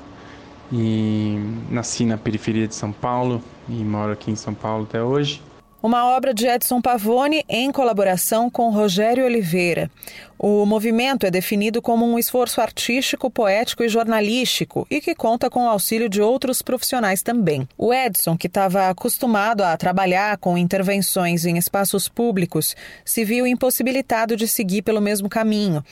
e 0.71 1.37
nasci 1.69 2.05
na 2.05 2.17
periferia 2.17 2.67
de 2.67 2.75
São 2.75 2.91
Paulo 2.91 3.43
e 3.67 3.83
moro 3.83 4.11
aqui 4.11 4.31
em 4.31 4.35
São 4.35 4.53
Paulo 4.53 4.85
até 4.85 5.03
hoje. 5.03 5.41
Uma 5.83 6.05
obra 6.05 6.31
de 6.31 6.45
Edson 6.45 6.79
Pavone 6.79 7.43
em 7.49 7.71
colaboração 7.71 8.51
com 8.51 8.69
Rogério 8.69 9.25
Oliveira. 9.25 9.89
O 10.37 10.63
movimento 10.63 11.25
é 11.25 11.31
definido 11.31 11.81
como 11.81 12.05
um 12.05 12.19
esforço 12.19 12.61
artístico, 12.61 13.31
poético 13.31 13.83
e 13.83 13.89
jornalístico 13.89 14.85
e 14.91 15.01
que 15.01 15.15
conta 15.15 15.49
com 15.49 15.65
o 15.65 15.69
auxílio 15.69 16.07
de 16.07 16.21
outros 16.21 16.61
profissionais 16.61 17.23
também. 17.23 17.67
O 17.75 17.91
Edson, 17.91 18.37
que 18.37 18.45
estava 18.45 18.89
acostumado 18.89 19.63
a 19.63 19.75
trabalhar 19.75 20.37
com 20.37 20.55
intervenções 20.55 21.45
em 21.45 21.57
espaços 21.57 22.07
públicos, 22.07 22.75
se 23.03 23.25
viu 23.25 23.47
impossibilitado 23.47 24.35
de 24.35 24.47
seguir 24.47 24.83
pelo 24.83 25.01
mesmo 25.01 25.27
caminho 25.27 25.83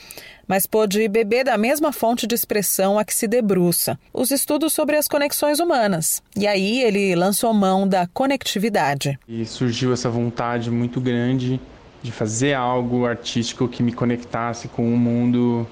mas 0.49 0.65
pôde 0.65 1.07
beber 1.07 1.45
da 1.45 1.59
mesma 1.59 1.93
fonte 1.93 2.25
de 2.25 2.33
expressão 2.33 2.97
a 2.97 3.05
que 3.05 3.13
se 3.13 3.27
debruça, 3.27 3.99
os 4.11 4.31
estudos 4.31 4.73
sobre 4.73 4.97
as 4.97 5.07
conexões 5.07 5.59
humanas. 5.59 6.23
E 6.35 6.47
aí 6.47 6.81
ele 6.81 7.13
lançou 7.13 7.53
mão 7.53 7.87
da 7.87 8.07
conectividade. 8.07 9.19
E 9.27 9.45
surgiu 9.79 9.93
essa 9.93 10.09
vontade 10.09 10.69
muito 10.69 10.99
grande 10.99 11.59
de 12.03 12.11
fazer 12.11 12.53
algo 12.53 13.05
artístico 13.05 13.67
que 13.67 13.81
me 13.81 13.93
conectasse 13.93 14.67
com 14.67 14.93
o 14.93 14.97
mundo 14.97 15.65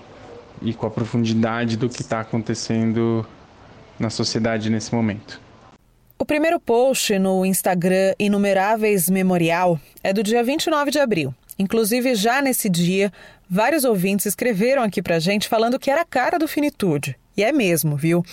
e 0.61 0.73
com 0.73 0.87
a 0.87 0.89
profundidade 0.89 1.75
do 1.75 1.89
que 1.89 2.01
está 2.01 2.21
acontecendo 2.21 3.25
na 3.99 4.09
sociedade 4.09 4.69
nesse 4.69 4.95
momento. 4.95 5.41
O 6.17 6.25
primeiro 6.25 6.57
post 6.57 7.19
no 7.19 7.45
Instagram 7.45 8.13
Inumeráveis 8.17 9.09
Memorial 9.09 9.77
é 10.01 10.13
do 10.13 10.23
dia 10.23 10.41
29 10.41 10.89
de 10.89 10.99
abril. 10.99 11.35
Inclusive, 11.59 12.15
já 12.15 12.41
nesse 12.41 12.69
dia, 12.69 13.11
vários 13.49 13.83
ouvintes 13.83 14.25
escreveram 14.25 14.83
aqui 14.83 15.01
pra 15.01 15.19
gente 15.19 15.49
falando 15.49 15.77
que 15.77 15.91
era 15.91 16.01
a 16.01 16.05
cara 16.05 16.39
do 16.39 16.47
Finitude. 16.47 17.17
E 17.37 17.43
é 17.43 17.51
mesmo, 17.51 17.95
viu? 17.95 18.25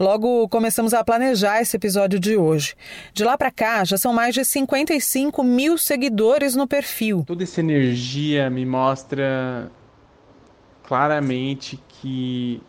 Logo 0.00 0.48
começamos 0.48 0.94
a 0.94 1.04
planejar 1.04 1.60
esse 1.60 1.76
episódio 1.76 2.18
de 2.18 2.38
hoje. 2.38 2.74
De 3.12 3.22
lá 3.22 3.36
para 3.36 3.50
cá, 3.50 3.84
já 3.84 3.98
são 3.98 4.14
mais 4.14 4.34
de 4.34 4.42
55 4.46 5.44
mil 5.44 5.76
seguidores 5.76 6.56
no 6.56 6.66
perfil. 6.66 7.22
Toda 7.26 7.42
essa 7.42 7.60
energia 7.60 8.48
me 8.48 8.64
mostra 8.64 9.70
claramente 10.82 11.78
que 11.86 12.62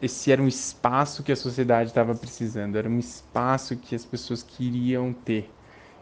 esse 0.00 0.32
era 0.32 0.40
um 0.40 0.48
espaço 0.48 1.22
que 1.22 1.32
a 1.32 1.36
sociedade 1.36 1.90
estava 1.90 2.14
precisando, 2.14 2.76
era 2.76 2.88
um 2.88 2.98
espaço 2.98 3.76
que 3.76 3.94
as 3.94 4.06
pessoas 4.06 4.42
queriam 4.42 5.12
ter, 5.12 5.50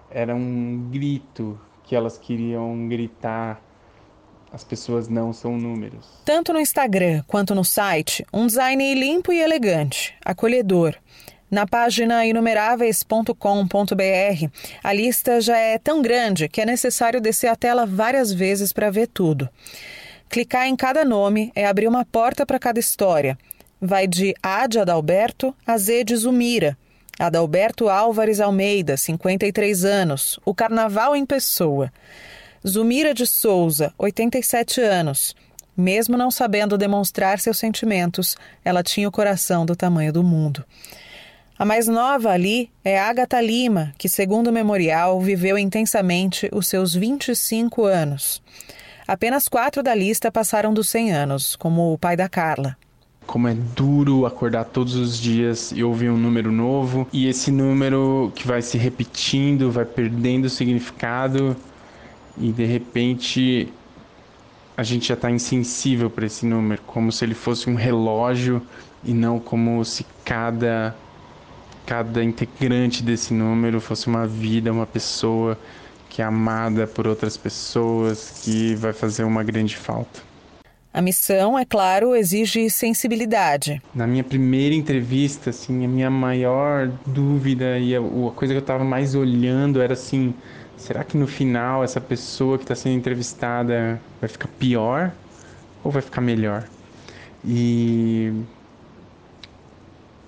era 0.09 0.35
um 0.37 0.89
grito 0.89 1.59
que 1.83 1.97
elas 1.97 2.17
queriam 2.17 2.89
gritar. 2.89 3.61
As 4.55 4.63
pessoas 4.63 5.09
não 5.09 5.33
são 5.33 5.59
números. 5.59 6.07
Tanto 6.25 6.53
no 6.53 6.61
Instagram 6.61 7.25
quanto 7.27 7.57
no 7.57 7.65
site, 7.65 8.25
um 8.33 8.47
design 8.47 8.95
limpo 8.95 9.33
e 9.33 9.41
elegante, 9.41 10.15
acolhedor. 10.25 10.95
Na 11.51 11.67
página 11.67 12.25
inumeráveis.com.br, 12.25 13.35
a 14.83 14.93
lista 14.93 15.41
já 15.41 15.59
é 15.59 15.77
tão 15.77 16.01
grande 16.01 16.49
que 16.49 16.61
é 16.61 16.67
necessário 16.67 17.21
descer 17.21 17.49
a 17.49 17.57
tela 17.57 17.85
várias 17.85 18.33
vezes 18.33 18.73
para 18.73 18.93
ver 18.93 19.09
tudo. 19.09 19.49
Clicar 20.29 20.69
em 20.69 20.77
cada 20.77 21.05
nome 21.05 21.51
é 21.57 21.67
abrir 21.67 21.89
uma 21.89 22.05
porta 22.05 22.47
para 22.47 22.61
cada 22.61 22.79
história. 22.79 23.37
Vai 23.81 24.07
de 24.07 24.37
A 24.41 24.69
de 24.69 24.79
Adalberto 24.79 25.53
a 25.67 25.77
Z 25.77 26.05
de 26.05 26.15
Zumira, 26.15 26.79
Adalberto 27.19 27.89
Álvares 27.89 28.39
Almeida, 28.41 28.97
53 28.97 29.85
anos, 29.85 30.39
o 30.45 30.55
Carnaval 30.55 31.17
em 31.17 31.27
Pessoa. 31.27 31.93
Zumira 32.67 33.13
de 33.13 33.27
Souza, 33.27 33.93
87 33.99 34.81
anos. 34.81 35.37
Mesmo 35.77 36.17
não 36.17 36.31
sabendo 36.31 36.79
demonstrar 36.79 37.39
seus 37.39 37.59
sentimentos, 37.59 38.37
ela 38.65 38.83
tinha 38.83 39.07
o 39.07 39.13
coração 39.13 39.67
do 39.67 39.77
tamanho 39.77 40.13
do 40.13 40.23
mundo. 40.23 40.65
A 41.59 41.65
mais 41.65 41.87
nova 41.87 42.31
ali 42.31 42.71
é 42.83 42.99
Agatha 42.99 43.41
Lima, 43.41 43.93
que, 43.99 44.09
segundo 44.09 44.49
o 44.49 44.53
memorial, 44.53 45.21
viveu 45.21 45.59
intensamente 45.59 46.49
os 46.53 46.67
seus 46.67 46.95
25 46.95 47.85
anos. 47.85 48.43
Apenas 49.07 49.47
quatro 49.47 49.83
da 49.83 49.95
lista 49.95 50.33
passaram 50.33 50.73
dos 50.73 50.89
100 50.89 51.13
anos, 51.13 51.57
como 51.57 51.93
o 51.93 51.99
pai 51.99 52.17
da 52.17 52.29
Carla 52.29 52.77
como 53.27 53.49
é 53.49 53.55
duro 53.55 54.27
acordar 54.27 54.67
todos 54.67 54.95
os 54.95 55.19
dias 55.19 55.73
e 55.75 55.83
ouvir 55.83 56.11
um 56.11 56.17
número 56.17 56.53
novo 56.53 57.09
e 57.11 57.27
esse 57.27 57.51
número 57.51 58.31
que 58.35 58.47
vai 58.47 58.61
se 58.61 58.77
repetindo, 58.77 59.71
vai 59.71 59.87
perdendo 59.87 60.51
significado 60.51 61.57
e 62.39 62.53
de 62.53 62.65
repente 62.65 63.73
a 64.77 64.83
gente 64.83 65.09
já 65.09 65.15
está 65.15 65.31
insensível 65.31 66.11
para 66.11 66.27
esse 66.27 66.45
número, 66.45 66.83
como 66.83 67.13
se 67.13 67.25
ele 67.25 67.35
fosse 67.35 67.71
um 67.71 67.75
relógio 67.75 68.61
e 69.05 69.15
não 69.15 69.39
como 69.39 69.85
se 69.85 70.05
cada 70.25 70.97
cada 71.87 72.25
integrante 72.25 73.03
desse 73.03 73.35
número 73.35 73.81
fosse 73.81 74.07
uma 74.07 74.27
vida, 74.27 74.73
uma 74.73 74.87
pessoa 74.87 75.59
que 76.09 76.23
é 76.23 76.25
amada 76.25 76.87
por 76.87 77.07
outras 77.07 77.37
pessoas, 77.37 78.41
que 78.43 78.75
vai 78.77 78.93
fazer 78.93 79.25
uma 79.25 79.43
grande 79.43 79.77
falta. 79.77 80.23
A 80.95 81.03
missão, 81.03 81.59
é 81.59 81.65
claro, 81.65 82.15
exige 82.15 82.71
sensibilidade. 82.71 83.83
Na 83.93 84.07
minha 84.07 84.23
primeira 84.23 84.77
entrevista, 84.77 85.51
assim, 85.51 85.85
a 85.85 85.89
minha 85.89 86.09
maior 86.09 86.89
dúvida 87.05 87.81
e 87.81 87.97
a, 87.97 87.99
a 87.99 88.31
coisa 88.31 88.55
que 88.55 88.59
eu 88.59 88.61
estava 88.61 88.85
mais 88.85 89.17
olhando 89.17 89.83
era 89.83 89.95
assim: 89.95 90.33
será 90.77 91.03
que 91.03 91.17
no 91.17 91.27
final 91.27 91.83
essa 91.83 92.01
pessoa 92.01 92.57
que 92.59 92.63
está 92.63 92.77
sendo 92.77 92.97
entrevistada 92.97 94.01
vai 94.21 94.29
ficar 94.29 94.47
pior 94.57 95.11
ou 95.83 95.91
vai 95.91 96.01
ficar 96.01 96.21
melhor? 96.21 96.63
E 97.45 98.33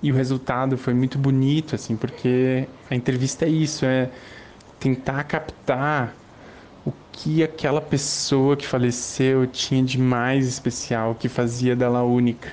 e 0.03 0.11
o 0.11 0.15
resultado 0.15 0.77
foi 0.77 0.93
muito 0.93 1.17
bonito, 1.17 1.75
assim, 1.75 1.95
porque 1.95 2.67
a 2.91 2.93
entrevista 2.93 3.45
é 3.45 3.49
isso, 3.49 3.85
é 3.85 4.09
tentar 4.79 5.23
captar 5.23 6.13
o 6.87 6.93
que 7.11 7.43
aquela 7.43 7.81
pessoa 7.81 8.55
que 8.55 8.65
faleceu 8.65 9.45
tinha 9.45 9.83
de 9.83 9.99
mais 9.99 10.47
especial, 10.47 11.15
que 11.15 11.27
fazia 11.27 11.75
dela 11.75 12.01
única. 12.03 12.49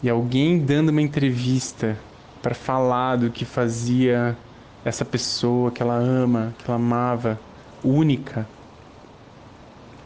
E 0.00 0.08
alguém 0.08 0.60
dando 0.60 0.90
uma 0.90 1.02
entrevista 1.02 1.98
para 2.40 2.54
falar 2.54 3.16
do 3.16 3.30
que 3.30 3.44
fazia 3.44 4.38
essa 4.84 5.04
pessoa 5.04 5.72
que 5.72 5.82
ela 5.82 5.96
ama, 5.96 6.54
que 6.58 6.70
ela 6.70 6.76
amava, 6.76 7.40
única, 7.82 8.48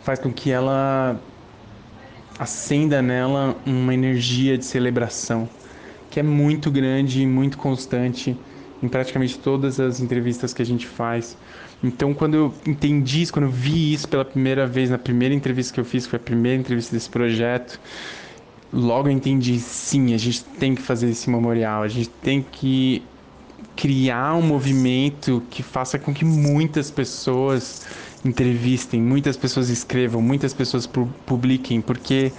faz 0.00 0.18
com 0.18 0.32
que 0.32 0.50
ela 0.50 1.20
acenda 2.38 3.02
nela 3.02 3.54
uma 3.66 3.92
energia 3.92 4.56
de 4.56 4.64
celebração 4.64 5.46
que 6.10 6.20
é 6.20 6.22
muito 6.22 6.70
grande 6.70 7.22
e 7.22 7.26
muito 7.26 7.56
constante 7.58 8.38
em 8.82 8.88
praticamente 8.88 9.38
todas 9.38 9.78
as 9.78 10.00
entrevistas 10.00 10.52
que 10.52 10.60
a 10.60 10.66
gente 10.66 10.86
faz. 10.86 11.38
Então, 11.82 12.14
quando 12.14 12.34
eu 12.34 12.54
entendi 12.66 13.22
isso, 13.22 13.32
quando 13.32 13.46
eu 13.46 13.50
vi 13.50 13.92
isso 13.92 14.08
pela 14.08 14.24
primeira 14.24 14.66
vez, 14.66 14.88
na 14.88 14.98
primeira 14.98 15.34
entrevista 15.34 15.74
que 15.74 15.80
eu 15.80 15.84
fiz, 15.84 16.04
que 16.04 16.10
foi 16.10 16.16
a 16.16 16.20
primeira 16.20 16.60
entrevista 16.60 16.94
desse 16.94 17.10
projeto, 17.10 17.80
logo 18.72 19.08
eu 19.08 19.12
entendi, 19.12 19.58
sim, 19.58 20.14
a 20.14 20.18
gente 20.18 20.44
tem 20.44 20.74
que 20.74 20.82
fazer 20.82 21.10
esse 21.10 21.28
memorial, 21.28 21.82
a 21.82 21.88
gente 21.88 22.08
tem 22.08 22.40
que 22.40 23.02
criar 23.74 24.34
um 24.34 24.42
movimento 24.42 25.42
que 25.50 25.62
faça 25.62 25.98
com 25.98 26.14
que 26.14 26.24
muitas 26.24 26.90
pessoas 26.90 27.82
entrevistem, 28.24 29.00
muitas 29.00 29.36
pessoas 29.36 29.68
escrevam, 29.68 30.22
muitas 30.22 30.54
pessoas 30.54 30.88
publiquem, 31.26 31.80
porque 31.80 32.32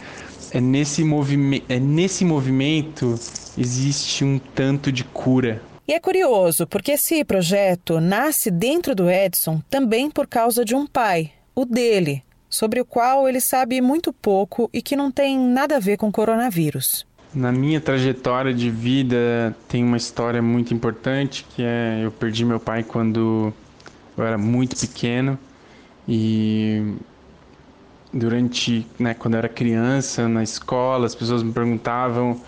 é 0.52 0.62
nesse, 0.62 1.04
movime 1.04 1.64
é 1.68 1.80
nesse 1.80 2.24
movimento 2.24 3.20
existe 3.58 4.24
um 4.24 4.40
tanto 4.40 4.92
de 4.92 5.04
cura. 5.04 5.62
E 5.86 5.92
é 5.92 6.00
curioso, 6.00 6.66
porque 6.66 6.94
esse 6.94 7.26
projeto 7.26 8.00
nasce 8.00 8.50
dentro 8.50 8.96
do 8.96 9.10
Edson 9.10 9.62
também 9.70 10.10
por 10.10 10.26
causa 10.28 10.64
de 10.64 10.74
um 10.74 10.88
pai, 10.88 11.34
o 11.54 11.66
dele, 11.66 12.24
sobre 12.50 12.80
o 12.80 12.86
qual 12.86 13.28
ele 13.28 13.42
sabe 13.42 13.82
muito 13.82 14.14
pouco 14.14 14.70
e 14.72 14.82
que 14.82 14.96
não 14.96 15.12
tem 15.12 15.38
nada 15.38 15.76
a 15.76 15.80
ver 15.80 15.98
com 15.98 16.10
coronavírus. 16.10 17.06
Na 17.36 17.52
minha 17.52 17.82
trajetória 17.82 18.54
de 18.54 18.70
vida 18.70 19.54
tem 19.68 19.84
uma 19.84 19.98
história 19.98 20.42
muito 20.42 20.74
importante 20.74 21.46
que 21.54 21.64
é 21.64 22.00
eu 22.02 22.12
perdi 22.12 22.46
meu 22.46 22.62
pai 22.62 22.84
quando 22.84 23.52
eu 24.16 24.24
era 24.24 24.38
muito 24.38 24.78
pequeno 24.78 25.38
e 26.08 26.94
durante, 28.14 28.88
né, 28.98 29.14
quando 29.16 29.34
eu 29.34 29.40
era 29.40 29.50
criança 29.50 30.30
na 30.30 30.44
escola, 30.44 31.08
as 31.08 31.16
pessoas 31.16 31.44
me 31.44 31.52
perguntavam 31.52 32.40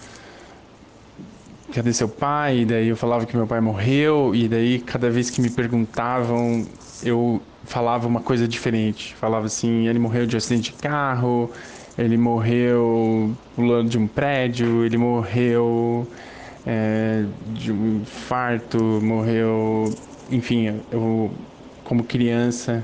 cadê 1.75 1.91
seu 1.93 2.07
pai? 2.07 2.59
E 2.59 2.65
daí 2.65 2.87
eu 2.87 2.95
falava 2.95 3.25
que 3.25 3.35
meu 3.35 3.45
pai 3.45 3.59
morreu 3.59 4.33
e 4.33 4.47
daí 4.47 4.79
cada 4.79 5.09
vez 5.09 5.29
que 5.29 5.41
me 5.41 5.49
perguntavam, 5.49 6.65
eu 7.03 7.41
falava 7.65 8.07
uma 8.07 8.21
coisa 8.21 8.47
diferente. 8.47 9.13
Falava 9.15 9.45
assim, 9.45 9.87
ele 9.87 9.99
morreu 9.99 10.25
de 10.25 10.37
acidente 10.37 10.71
de 10.71 10.77
carro, 10.77 11.51
ele 11.97 12.17
morreu 12.17 13.35
pulando 13.55 13.89
de 13.89 13.97
um 13.97 14.07
prédio, 14.07 14.85
ele 14.85 14.97
morreu 14.97 16.07
é, 16.65 17.25
de 17.53 17.71
um 17.71 18.01
infarto, 18.01 18.79
morreu. 19.03 19.93
Enfim, 20.31 20.81
eu, 20.91 21.31
como 21.83 22.03
criança, 22.03 22.83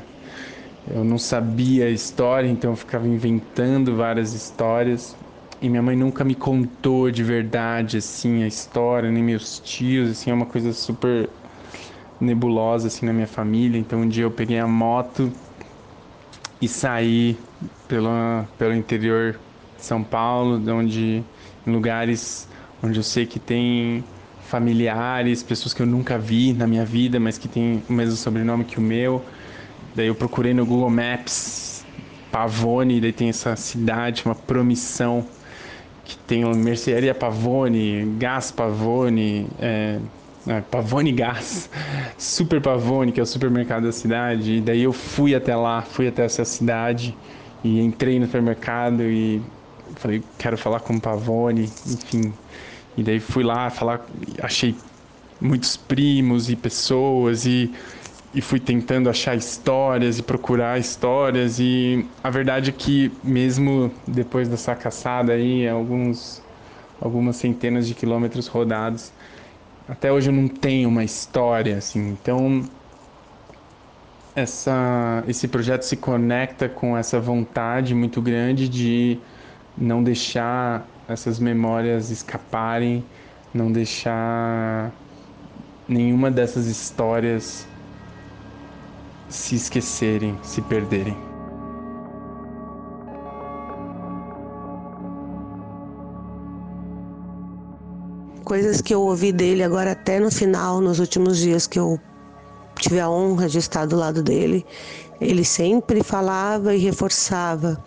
eu 0.90 1.04
não 1.04 1.18
sabia 1.18 1.86
a 1.86 1.90
história, 1.90 2.48
então 2.50 2.72
eu 2.72 2.76
ficava 2.76 3.08
inventando 3.08 3.96
várias 3.96 4.34
histórias. 4.34 5.16
E 5.62 5.70
minha 5.70 5.82
mãe 5.82 5.96
nunca 5.96 6.24
me 6.24 6.34
contou 6.34 7.12
de 7.12 7.24
verdade, 7.24 7.98
assim, 7.98 8.42
a 8.44 8.48
história, 8.48 9.12
nem 9.12 9.24
meus 9.24 9.60
tios, 9.60 10.10
assim, 10.10 10.32
é 10.32 10.34
uma 10.34 10.48
coisa 10.48 10.74
super 10.74 11.30
nebulosa 12.20 12.88
assim 12.88 13.06
na 13.06 13.14
minha 13.14 13.28
família. 13.28 13.78
Então 13.80 14.02
um 14.02 14.08
dia 14.08 14.24
eu 14.24 14.32
peguei 14.32 14.60
a 14.60 14.68
moto 14.68 15.32
e 16.62 16.68
saí 16.68 17.38
pelo, 17.88 18.10
pelo 18.58 18.74
interior 18.74 19.40
de 19.78 19.84
São 19.84 20.04
Paulo, 20.04 20.62
onde 20.72 21.24
em 21.66 21.72
lugares 21.72 22.48
onde 22.84 23.00
eu 23.00 23.04
sei 23.04 23.26
que 23.26 23.40
tem 23.40 24.04
familiares, 24.40 25.44
pessoas 25.44 25.74
que 25.74 25.82
eu 25.82 25.86
nunca 25.86 26.18
vi 26.18 26.54
na 26.54 26.68
minha 26.68 26.86
vida, 26.86 27.20
mas 27.20 27.38
que 27.38 27.48
têm 27.48 27.84
o 27.90 27.94
mesmo 27.94 28.16
sobrenome 28.16 28.66
que 28.66 28.78
o 28.78 28.82
meu. 28.82 29.26
Daí 29.96 30.08
eu 30.08 30.16
procurei 30.16 30.54
no 30.54 30.66
Google 30.66 30.90
Maps 30.90 31.86
Pavone, 32.32 33.02
daí 33.02 33.14
tem 33.14 33.30
essa 33.30 33.56
cidade, 33.56 34.24
uma 34.26 34.36
promissão 34.36 35.28
que 36.12 36.18
tem 36.28 36.44
uma 36.44 36.54
mercearia 36.54 37.16
Pavone, 37.16 38.16
Gás 38.18 38.52
Pavone, 38.52 39.48
é, 39.60 39.98
é, 40.46 40.62
Pavone 40.62 41.12
Gás, 41.14 41.70
Super 42.18 42.62
Pavone, 42.62 43.12
que 43.12 43.20
é 43.20 43.24
o 43.24 43.26
supermercado 43.26 43.84
da 43.84 43.92
cidade. 43.92 44.58
E 44.58 44.62
daí 44.62 44.84
eu 44.84 44.92
fui 44.92 45.34
até 45.34 45.56
lá, 45.56 45.82
fui 45.82 46.08
até 46.08 46.26
essa 46.26 46.44
cidade 46.44 47.16
e 47.64 47.80
entrei 47.80 48.20
no 48.20 48.26
supermercado 48.26 49.04
e 49.04 49.42
falei, 49.96 50.22
quero 50.38 50.58
falar 50.58 50.82
com 50.82 50.96
o 50.96 51.02
Pavone, 51.02 51.72
enfim. 51.88 52.34
E 52.98 53.04
daí 53.04 53.20
fui 53.22 53.44
lá 53.44 53.70
falar, 53.70 54.06
achei 54.42 54.76
muitos 55.40 55.78
primos 55.78 56.50
e 56.50 56.58
pessoas 56.58 57.46
e, 57.46 57.72
e 58.34 58.42
fui 58.42 58.60
tentando 58.60 59.10
achar 59.10 59.36
histórias 59.36 60.20
e 60.20 60.24
procurar 60.24 60.80
histórias 60.80 61.60
e 61.60 62.06
a 62.24 62.30
verdade 62.30 62.70
é 62.70 62.74
que 62.74 63.12
mesmo 63.24 63.92
depois 64.08 64.48
dessa 64.48 64.74
caçada 64.76 65.34
aí, 65.34 65.68
alguns 65.68 66.42
algumas 67.00 67.36
centenas 67.36 67.88
de 67.88 67.96
quilômetros 67.96 68.48
rodados, 68.48 69.12
até 69.90 70.12
hoje 70.12 70.30
eu 70.30 70.34
não 70.34 70.48
tenho 70.48 70.88
uma 70.88 71.04
história 71.04 71.78
assim. 71.78 72.10
Então 72.10 72.64
essa 74.34 75.24
esse 75.28 75.48
projeto 75.48 75.84
se 75.84 75.98
conecta 75.98 76.70
com 76.70 76.98
essa 76.98 77.20
vontade 77.20 77.94
muito 77.94 78.22
grande 78.22 78.70
de 78.70 79.20
não 79.78 80.02
deixar 80.02 80.88
essas 81.08 81.38
memórias 81.38 82.10
escaparem, 82.10 83.04
não 83.54 83.70
deixar 83.72 84.92
nenhuma 85.86 86.32
dessas 86.32 86.68
histórias 86.68 87.68
se 89.32 89.56
esquecerem, 89.56 90.38
se 90.44 90.62
perderem. 90.62 91.32
coisas 98.52 98.82
que 98.82 98.94
eu 98.94 99.02
ouvi 99.04 99.32
dele 99.32 99.64
agora 99.64 99.94
até 99.94 100.20
no 100.20 100.30
final, 100.30 100.82
nos 100.82 101.00
últimos 101.00 101.38
dias 101.38 101.66
que 101.66 101.80
eu 101.80 101.98
tive 102.78 103.00
a 103.00 103.10
honra 103.10 103.48
de 103.48 103.58
estar 103.58 103.86
do 103.86 103.96
lado 103.96 104.22
dele, 104.22 104.66
ele 105.22 105.46
sempre 105.46 106.04
falava 106.04 106.76
e 106.76 106.78
reforçava: 106.78 107.82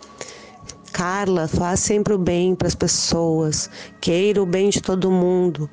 Carla, 0.91 1.47
faz 1.47 1.81
sempre 1.81 2.15
o 2.15 2.17
bem 2.17 2.55
para 2.55 2.67
as 2.67 2.73
pessoas, 2.73 3.69
queira 4.01 4.41
o 4.41 4.45
bem 4.47 4.71
de 4.71 4.81
todo 4.81 5.11
mundo, 5.11 5.69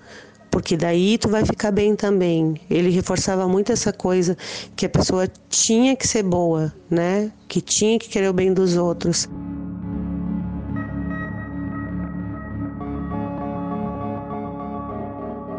porque 0.52 0.76
daí 0.76 1.16
tu 1.16 1.30
vai 1.30 1.46
ficar 1.46 1.72
bem 1.72 1.96
também. 1.96 2.54
Ele 2.70 2.90
reforçava 2.90 3.48
muito 3.48 3.72
essa 3.72 3.90
coisa 3.90 4.36
que 4.76 4.84
a 4.84 4.88
pessoa 4.88 5.26
tinha 5.48 5.96
que 5.96 6.06
ser 6.06 6.22
boa, 6.22 6.70
né? 6.90 7.32
Que 7.48 7.62
tinha 7.62 7.98
que 7.98 8.06
querer 8.10 8.28
o 8.28 8.34
bem 8.34 8.52
dos 8.52 8.76
outros. 8.76 9.26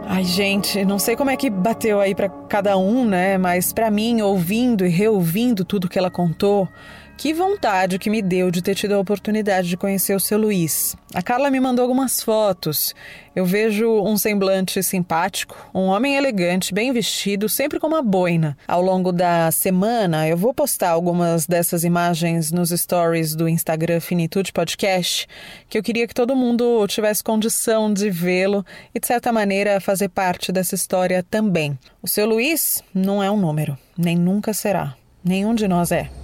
Ai, 0.05 0.23
gente, 0.23 0.85
não 0.85 0.99
sei 0.99 1.15
como 1.15 1.31
é 1.31 1.35
que 1.35 1.49
bateu 1.49 1.99
aí 1.99 2.13
para 2.13 2.29
cada 2.29 2.77
um, 2.77 3.03
né? 3.03 3.35
Mas 3.39 3.73
para 3.73 3.89
mim, 3.89 4.21
ouvindo 4.21 4.85
e 4.85 4.89
reouvindo 4.89 5.65
tudo 5.65 5.89
que 5.89 5.97
ela 5.97 6.11
contou, 6.11 6.69
que 7.17 7.33
vontade 7.33 7.99
que 7.99 8.09
me 8.09 8.21
deu 8.21 8.49
de 8.49 8.61
ter 8.61 8.75
tido 8.75 8.93
a 8.93 8.99
oportunidade 8.99 9.69
de 9.69 9.77
conhecer 9.77 10.15
o 10.15 10.19
seu 10.19 10.37
Luiz. 10.37 10.95
A 11.13 11.21
Carla 11.21 11.49
me 11.49 11.59
mandou 11.59 11.83
algumas 11.83 12.21
fotos. 12.21 12.93
Eu 13.35 13.45
vejo 13.45 14.01
um 14.01 14.17
semblante 14.17 14.81
simpático, 14.81 15.55
um 15.73 15.85
homem 15.85 16.15
elegante, 16.15 16.73
bem 16.73 16.91
vestido, 16.91 17.47
sempre 17.47 17.79
com 17.79 17.87
uma 17.87 18.01
boina. 18.01 18.57
Ao 18.67 18.81
longo 18.81 19.11
da 19.11 19.51
semana, 19.51 20.27
eu 20.27 20.35
vou 20.35 20.53
postar 20.53 20.89
algumas 20.89 21.45
dessas 21.45 21.83
imagens 21.83 22.51
nos 22.51 22.69
stories 22.69 23.35
do 23.35 23.47
Instagram 23.47 23.99
Finitude 23.99 24.51
Podcast, 24.51 25.27
que 25.69 25.77
eu 25.77 25.83
queria 25.83 26.07
que 26.07 26.13
todo 26.13 26.35
mundo 26.35 26.85
tivesse 26.87 27.23
condição 27.23 27.93
de 27.93 28.09
vê-lo 28.09 28.65
e, 28.93 28.99
de 28.99 29.07
certa 29.07 29.31
maneira, 29.31 29.79
fazer 29.79 30.09
parte 30.09 30.51
dessa 30.51 30.75
história 30.75 31.23
também. 31.23 31.77
O 32.01 32.07
seu 32.07 32.25
Luiz 32.25 32.83
não 32.93 33.23
é 33.23 33.29
um 33.29 33.37
número, 33.37 33.77
nem 33.97 34.17
nunca 34.17 34.53
será. 34.53 34.95
Nenhum 35.23 35.55
de 35.55 35.67
nós 35.67 35.91
é. 35.91 36.22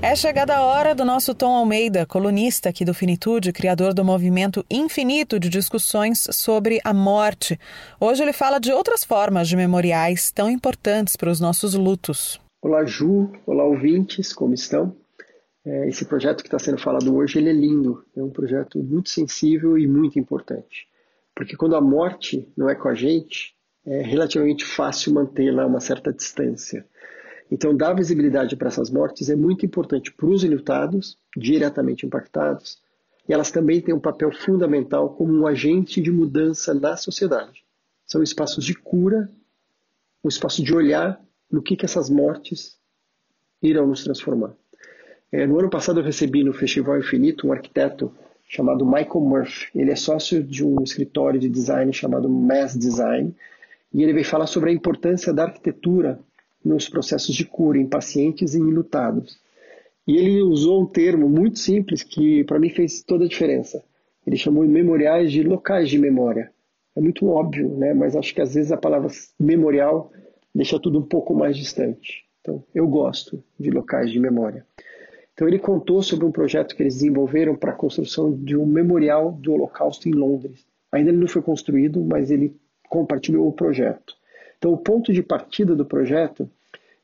É 0.00 0.14
chegada 0.14 0.56
a 0.56 0.62
hora 0.62 0.94
do 0.94 1.04
nosso 1.04 1.34
Tom 1.34 1.56
Almeida, 1.56 2.06
colunista 2.06 2.68
aqui 2.68 2.84
do 2.84 2.94
Finitude, 2.94 3.52
criador 3.52 3.92
do 3.92 4.04
movimento 4.04 4.64
infinito 4.70 5.40
de 5.40 5.48
discussões 5.48 6.28
sobre 6.30 6.80
a 6.84 6.94
morte. 6.94 7.58
Hoje 8.00 8.22
ele 8.22 8.32
fala 8.32 8.60
de 8.60 8.70
outras 8.70 9.02
formas 9.02 9.48
de 9.48 9.56
memoriais 9.56 10.30
tão 10.30 10.48
importantes 10.48 11.16
para 11.16 11.28
os 11.30 11.40
nossos 11.40 11.74
lutos. 11.74 12.40
Olá, 12.62 12.84
Ju. 12.84 13.32
Olá, 13.44 13.64
ouvintes. 13.64 14.32
Como 14.32 14.54
estão? 14.54 14.94
É, 15.66 15.88
esse 15.88 16.04
projeto 16.04 16.42
que 16.42 16.46
está 16.46 16.60
sendo 16.60 16.78
falado 16.78 17.12
hoje 17.12 17.38
ele 17.40 17.50
é 17.50 17.54
lindo. 17.54 18.04
É 18.16 18.22
um 18.22 18.30
projeto 18.30 18.78
muito 18.78 19.08
sensível 19.08 19.76
e 19.76 19.88
muito 19.88 20.16
importante. 20.16 20.86
Porque 21.34 21.56
quando 21.56 21.74
a 21.74 21.80
morte 21.80 22.46
não 22.56 22.70
é 22.70 22.76
com 22.76 22.88
a 22.88 22.94
gente, 22.94 23.58
é 23.86 24.02
relativamente 24.02 24.64
fácil 24.64 25.14
mantê-la 25.14 25.62
a 25.62 25.66
uma 25.66 25.80
certa 25.80 26.12
distância. 26.12 26.86
Então, 27.50 27.76
dar 27.76 27.94
visibilidade 27.94 28.54
para 28.56 28.68
essas 28.68 28.90
mortes 28.90 29.28
é 29.28 29.34
muito 29.34 29.66
importante 29.66 30.12
para 30.12 30.26
os 30.26 30.44
enlutados, 30.44 31.18
diretamente 31.36 32.06
impactados, 32.06 32.80
e 33.28 33.32
elas 33.32 33.50
também 33.50 33.80
têm 33.80 33.94
um 33.94 34.00
papel 34.00 34.32
fundamental 34.32 35.10
como 35.10 35.32
um 35.32 35.46
agente 35.46 36.00
de 36.00 36.12
mudança 36.12 36.72
na 36.72 36.96
sociedade. 36.96 37.64
São 38.06 38.22
espaços 38.22 38.64
de 38.64 38.74
cura, 38.74 39.30
um 40.22 40.28
espaço 40.28 40.62
de 40.62 40.74
olhar 40.74 41.20
no 41.50 41.62
que, 41.62 41.76
que 41.76 41.84
essas 41.84 42.08
mortes 42.08 42.78
irão 43.62 43.86
nos 43.86 44.04
transformar. 44.04 44.54
É, 45.32 45.46
no 45.46 45.58
ano 45.58 45.70
passado 45.70 46.00
eu 46.00 46.04
recebi 46.04 46.42
no 46.42 46.52
Festival 46.52 46.98
Infinito 46.98 47.46
um 47.46 47.52
arquiteto 47.52 48.12
chamado 48.48 48.84
Michael 48.84 49.20
Murphy. 49.20 49.70
Ele 49.74 49.92
é 49.92 49.96
sócio 49.96 50.42
de 50.42 50.64
um 50.64 50.82
escritório 50.82 51.38
de 51.38 51.48
design 51.48 51.92
chamado 51.92 52.28
Mass 52.28 52.76
Design, 52.76 53.34
e 53.92 54.02
ele 54.02 54.12
veio 54.12 54.24
falar 54.24 54.46
sobre 54.46 54.70
a 54.70 54.72
importância 54.72 55.32
da 55.32 55.44
arquitetura 55.44 56.18
nos 56.64 56.88
processos 56.88 57.34
de 57.34 57.44
cura 57.44 57.78
em 57.78 57.86
pacientes 57.86 58.54
e 58.54 58.58
enlutados. 58.58 59.38
E 60.06 60.16
ele 60.16 60.42
usou 60.42 60.82
um 60.82 60.86
termo 60.86 61.28
muito 61.28 61.58
simples 61.58 62.02
que 62.02 62.44
para 62.44 62.58
mim 62.58 62.70
fez 62.70 63.02
toda 63.02 63.24
a 63.24 63.28
diferença. 63.28 63.82
Ele 64.26 64.36
chamou 64.36 64.66
memoriais 64.66 65.32
de 65.32 65.42
locais 65.42 65.88
de 65.88 65.98
memória. 65.98 66.50
É 66.96 67.00
muito 67.00 67.26
óbvio, 67.26 67.68
né? 67.76 67.94
mas 67.94 68.16
acho 68.16 68.34
que 68.34 68.40
às 68.40 68.54
vezes 68.54 68.72
a 68.72 68.76
palavra 68.76 69.08
memorial 69.38 70.12
deixa 70.54 70.78
tudo 70.78 70.98
um 70.98 71.02
pouco 71.02 71.34
mais 71.34 71.56
distante. 71.56 72.24
Então, 72.40 72.62
eu 72.74 72.86
gosto 72.86 73.42
de 73.58 73.70
locais 73.70 74.10
de 74.10 74.18
memória. 74.18 74.66
Então, 75.34 75.46
ele 75.46 75.58
contou 75.58 76.02
sobre 76.02 76.26
um 76.26 76.32
projeto 76.32 76.74
que 76.74 76.82
eles 76.82 76.94
desenvolveram 76.94 77.54
para 77.54 77.72
a 77.72 77.76
construção 77.76 78.32
de 78.32 78.56
um 78.56 78.66
memorial 78.66 79.32
do 79.32 79.52
Holocausto 79.52 80.08
em 80.08 80.12
Londres. 80.12 80.66
Ainda 80.92 81.10
ele 81.10 81.18
não 81.18 81.28
foi 81.28 81.40
construído, 81.40 82.04
mas 82.04 82.30
ele 82.30 82.56
compartilhou 82.90 83.48
o 83.48 83.52
projeto. 83.52 84.14
Então, 84.58 84.72
o 84.74 84.76
ponto 84.76 85.10
de 85.10 85.22
partida 85.22 85.74
do 85.74 85.86
projeto 85.86 86.50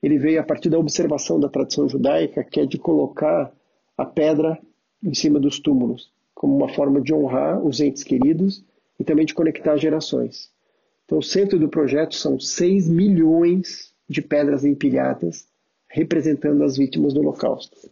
ele 0.03 0.19
veio 0.19 0.39
a 0.41 0.45
partir 0.45 0.69
da 0.69 0.79
observação 0.79 1.41
da 1.41 1.49
tradição 1.49 1.89
judaica, 1.89 2.45
que 2.45 2.61
é 2.61 2.67
de 2.67 2.77
colocar 2.77 3.51
a 3.97 4.05
pedra 4.05 4.59
em 5.03 5.15
cima 5.15 5.41
dos 5.41 5.59
túmulos, 5.59 6.13
como 6.35 6.55
uma 6.55 6.69
forma 6.69 7.01
de 7.01 7.15
honrar 7.15 7.65
os 7.65 7.81
entes 7.81 8.05
queridos 8.05 8.63
e 9.01 9.05
também 9.05 9.25
de 9.25 9.33
conectar 9.33 9.77
gerações. 9.79 10.51
Então, 11.07 11.19
o 11.19 11.23
centro 11.23 11.59
do 11.59 11.69
projeto 11.69 12.15
são 12.15 12.39
6 12.39 12.89
milhões 12.89 13.95
de 14.09 14.21
pedras 14.21 14.65
empilhadas 14.65 15.47
representando 15.89 16.63
as 16.63 16.77
vítimas 16.77 17.15
do 17.15 17.21
Holocausto. 17.21 17.91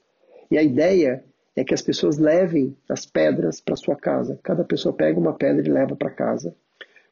E 0.50 0.58
a 0.58 0.62
ideia 0.62 1.24
é 1.56 1.64
que 1.64 1.72
as 1.72 1.80
pessoas 1.80 2.18
levem 2.18 2.76
as 2.88 3.06
pedras 3.06 3.60
para 3.60 3.76
sua 3.76 3.96
casa. 3.96 4.38
Cada 4.42 4.64
pessoa 4.64 4.92
pega 4.92 5.18
uma 5.18 5.32
pedra 5.32 5.66
e 5.66 5.70
leva 5.70 5.96
para 5.96 6.10
casa, 6.10 6.54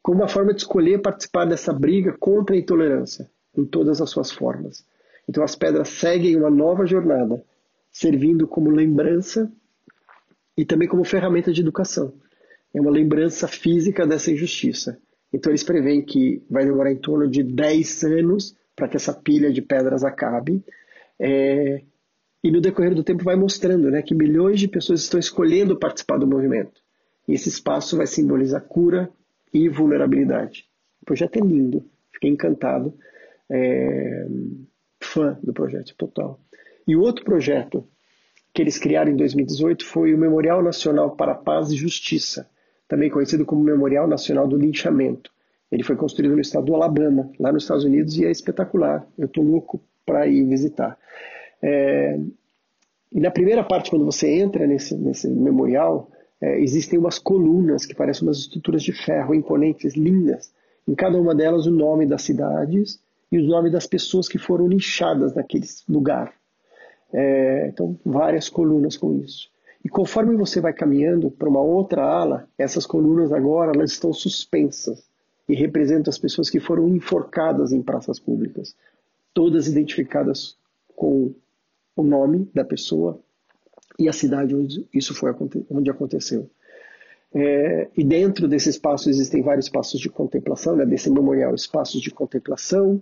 como 0.03 0.19
uma 0.19 0.27
forma 0.27 0.53
de 0.53 0.59
escolher 0.59 1.01
participar 1.01 1.45
dessa 1.45 1.71
briga 1.71 2.11
contra 2.19 2.53
a 2.53 2.59
intolerância 2.59 3.31
em 3.57 3.63
todas 3.63 4.01
as 4.01 4.09
suas 4.09 4.29
formas. 4.29 4.85
Então 5.27 5.41
as 5.41 5.55
pedras 5.55 5.87
seguem 5.87 6.35
uma 6.35 6.49
nova 6.49 6.85
jornada, 6.85 7.41
servindo 7.89 8.45
como 8.45 8.69
lembrança 8.69 9.49
e 10.57 10.65
também 10.65 10.89
como 10.89 11.05
ferramenta 11.05 11.53
de 11.53 11.61
educação. 11.61 12.13
É 12.73 12.81
uma 12.81 12.91
lembrança 12.91 13.47
física 13.47 14.05
dessa 14.05 14.29
injustiça. 14.29 14.99
Então 15.31 15.49
eles 15.49 15.63
preveem 15.63 16.03
que 16.03 16.43
vai 16.49 16.65
demorar 16.65 16.91
em 16.91 16.97
torno 16.97 17.29
de 17.29 17.41
10 17.41 18.03
anos 18.03 18.57
para 18.75 18.89
que 18.89 18.97
essa 18.97 19.13
pilha 19.13 19.53
de 19.53 19.61
pedras 19.61 20.03
acabe. 20.03 20.61
É... 21.17 21.81
e 22.43 22.51
no 22.51 22.59
decorrer 22.59 22.93
do 22.93 23.03
tempo 23.03 23.23
vai 23.23 23.37
mostrando 23.37 23.89
né, 23.89 24.01
que 24.01 24.13
milhões 24.13 24.59
de 24.59 24.67
pessoas 24.67 25.01
estão 25.01 25.19
escolhendo 25.19 25.79
participar 25.79 26.17
do 26.17 26.27
movimento. 26.27 26.81
E 27.25 27.33
esse 27.33 27.47
espaço 27.47 27.95
vai 27.95 28.05
simbolizar 28.05 28.61
cura 28.63 29.09
e 29.53 29.69
vulnerabilidade. 29.69 30.65
O 31.01 31.05
projeto 31.05 31.37
é 31.37 31.41
lindo, 31.41 31.85
fiquei 32.11 32.29
encantado 32.29 32.93
é, 33.49 34.25
fã 34.99 35.37
do 35.43 35.53
projeto 35.53 35.93
total. 35.95 36.39
E 36.87 36.95
o 36.95 37.01
outro 37.01 37.23
projeto 37.23 37.87
que 38.53 38.61
eles 38.61 38.77
criaram 38.77 39.11
em 39.11 39.15
2018 39.15 39.85
foi 39.85 40.13
o 40.13 40.17
Memorial 40.17 40.61
Nacional 40.61 41.15
para 41.15 41.33
a 41.33 41.35
Paz 41.35 41.71
e 41.71 41.75
Justiça, 41.75 42.49
também 42.87 43.09
conhecido 43.09 43.45
como 43.45 43.63
Memorial 43.63 44.07
Nacional 44.07 44.47
do 44.47 44.57
Linchamento. 44.57 45.31
Ele 45.71 45.83
foi 45.83 45.95
construído 45.95 46.35
no 46.35 46.41
estado 46.41 46.65
do 46.65 46.75
Alabama, 46.75 47.31
lá 47.39 47.51
nos 47.51 47.63
Estados 47.63 47.83
Unidos, 47.83 48.15
e 48.17 48.25
é 48.25 48.31
espetacular. 48.31 49.07
Eu 49.17 49.25
estou 49.25 49.43
louco 49.43 49.81
para 50.05 50.27
ir 50.27 50.45
visitar. 50.45 50.97
É, 51.61 52.19
e 53.11 53.19
na 53.19 53.31
primeira 53.31 53.63
parte, 53.63 53.89
quando 53.89 54.05
você 54.05 54.29
entra 54.29 54.67
nesse, 54.67 54.95
nesse 54.95 55.27
memorial, 55.27 56.11
é, 56.43 56.59
existem 56.59 56.99
umas 56.99 57.17
colunas 57.17 57.85
que 57.85 57.95
parecem 57.95 58.27
umas 58.27 58.39
estruturas 58.39 58.83
de 58.83 58.91
ferro 58.91 59.33
imponentes, 59.33 59.95
lindas. 59.95 60.51
Em 60.85 60.93
cada 60.93 61.17
uma 61.17 61.33
delas, 61.33 61.65
o 61.65 61.71
nome 61.71 62.05
das 62.05 62.23
cidades 62.23 62.99
e 63.31 63.39
os 63.39 63.47
nomes 63.47 63.71
das 63.71 63.87
pessoas 63.87 64.27
que 64.27 64.37
foram 64.37 64.67
lixadas 64.67 65.33
naquele 65.33 65.65
lugar. 65.87 66.33
É, 67.13 67.69
então, 67.69 67.97
várias 68.05 68.49
colunas 68.49 68.97
com 68.97 69.17
isso. 69.19 69.49
E 69.85 69.87
conforme 69.87 70.35
você 70.35 70.59
vai 70.59 70.73
caminhando 70.73 71.31
para 71.31 71.47
uma 71.47 71.61
outra 71.61 72.03
ala, 72.03 72.45
essas 72.57 72.85
colunas 72.85 73.31
agora 73.31 73.71
elas 73.73 73.93
estão 73.93 74.11
suspensas 74.11 75.01
e 75.47 75.55
representam 75.55 76.11
as 76.11 76.17
pessoas 76.17 76.49
que 76.49 76.59
foram 76.59 76.89
enforcadas 76.89 77.71
em 77.71 77.81
praças 77.81 78.19
públicas, 78.19 78.75
todas 79.33 79.69
identificadas 79.69 80.57
com 80.93 81.33
o 81.95 82.03
nome 82.03 82.49
da 82.53 82.65
pessoa 82.65 83.17
e 83.97 84.09
a 84.09 84.13
cidade 84.13 84.55
onde 84.55 84.87
isso 84.93 85.13
foi 85.13 85.33
onde 85.69 85.89
aconteceu. 85.89 86.49
É, 87.33 87.89
e 87.97 88.03
dentro 88.03 88.47
desse 88.47 88.69
espaço 88.69 89.09
existem 89.09 89.41
vários 89.41 89.65
espaços 89.65 89.99
de 89.99 90.09
contemplação, 90.09 90.75
né, 90.75 90.85
desse 90.85 91.09
memorial, 91.09 91.55
espaços 91.55 91.99
de 91.99 92.11
contemplação, 92.11 93.01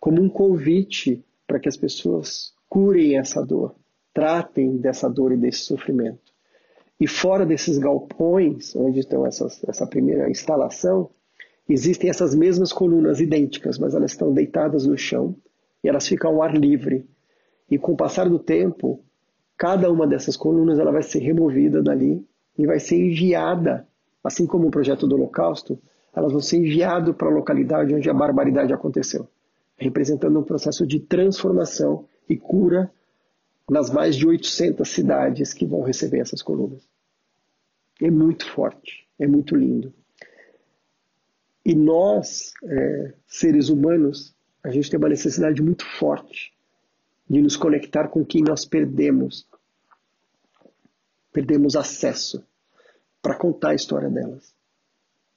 como 0.00 0.22
um 0.22 0.28
convite 0.28 1.22
para 1.46 1.60
que 1.60 1.68
as 1.68 1.76
pessoas 1.76 2.54
curem 2.68 3.18
essa 3.18 3.44
dor, 3.44 3.74
tratem 4.14 4.78
dessa 4.78 5.08
dor 5.08 5.32
e 5.32 5.36
desse 5.36 5.60
sofrimento. 5.60 6.32
E 6.98 7.06
fora 7.06 7.44
desses 7.44 7.76
galpões, 7.76 8.74
onde 8.74 9.00
estão 9.00 9.26
essas, 9.26 9.62
essa 9.64 9.86
primeira 9.86 10.30
instalação, 10.30 11.10
existem 11.68 12.08
essas 12.08 12.34
mesmas 12.34 12.72
colunas 12.72 13.20
idênticas, 13.20 13.78
mas 13.78 13.94
elas 13.94 14.12
estão 14.12 14.32
deitadas 14.32 14.86
no 14.86 14.96
chão 14.96 15.36
e 15.84 15.88
elas 15.88 16.06
ficam 16.06 16.30
ao 16.30 16.42
ar 16.42 16.56
livre. 16.56 17.06
E 17.70 17.76
com 17.78 17.92
o 17.92 17.96
passar 17.96 18.28
do 18.28 18.38
tempo, 18.38 19.04
cada 19.56 19.90
uma 19.90 20.06
dessas 20.06 20.36
colunas 20.36 20.78
ela 20.78 20.92
vai 20.92 21.02
ser 21.02 21.20
removida 21.20 21.82
dali 21.82 22.26
e 22.58 22.66
vai 22.66 22.78
ser 22.78 22.96
enviada, 22.96 23.86
assim 24.22 24.46
como 24.46 24.68
o 24.68 24.70
projeto 24.70 25.06
do 25.06 25.14
Holocausto, 25.14 25.78
elas 26.14 26.32
vão 26.32 26.40
ser 26.40 26.56
enviadas 26.58 27.14
para 27.14 27.28
a 27.28 27.34
localidade 27.34 27.94
onde 27.94 28.08
a 28.08 28.14
barbaridade 28.14 28.72
aconteceu 28.72 29.28
representando 29.76 30.38
um 30.38 30.42
processo 30.42 30.86
de 30.86 30.98
transformação 30.98 32.08
e 32.28 32.36
cura 32.36 32.90
nas 33.68 33.90
mais 33.90 34.16
de 34.16 34.26
800 34.26 34.88
cidades 34.88 35.52
que 35.52 35.66
vão 35.66 35.82
receber 35.82 36.20
essas 36.20 36.40
colunas. 36.40 36.88
É 38.00 38.10
muito 38.10 38.48
forte, 38.50 39.06
é 39.18 39.26
muito 39.26 39.54
lindo. 39.54 39.92
E 41.64 41.74
nós, 41.74 42.52
é, 42.64 43.14
seres 43.26 43.68
humanos, 43.68 44.34
a 44.62 44.70
gente 44.70 44.88
tem 44.88 44.98
uma 44.98 45.08
necessidade 45.08 45.60
muito 45.62 45.84
forte 45.84 46.55
de 47.28 47.40
nos 47.40 47.56
conectar 47.56 48.08
com 48.08 48.24
quem 48.24 48.42
nós 48.42 48.64
perdemos. 48.64 49.46
Perdemos 51.32 51.76
acesso 51.76 52.44
para 53.20 53.34
contar 53.34 53.70
a 53.70 53.74
história 53.74 54.08
delas. 54.08 54.54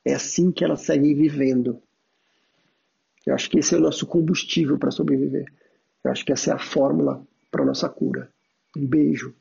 É 0.06 0.14
assim 0.14 0.52
que 0.52 0.64
elas 0.64 0.82
seguem 0.82 1.16
vivendo. 1.16 1.82
Eu 3.26 3.34
acho 3.34 3.50
que 3.50 3.60
esse 3.60 3.76
é 3.76 3.78
o 3.78 3.82
nosso 3.82 4.06
combustível 4.06 4.78
para 4.78 4.92
sobreviver. 4.92 5.46
Eu 6.04 6.12
acho 6.12 6.24
que 6.24 6.32
essa 6.32 6.52
é 6.52 6.54
a 6.54 6.60
fórmula 6.60 7.22
para 7.52 7.66
nossa 7.66 7.90
cura. 7.90 8.30
Um 8.78 8.86
beijo. 8.86 9.36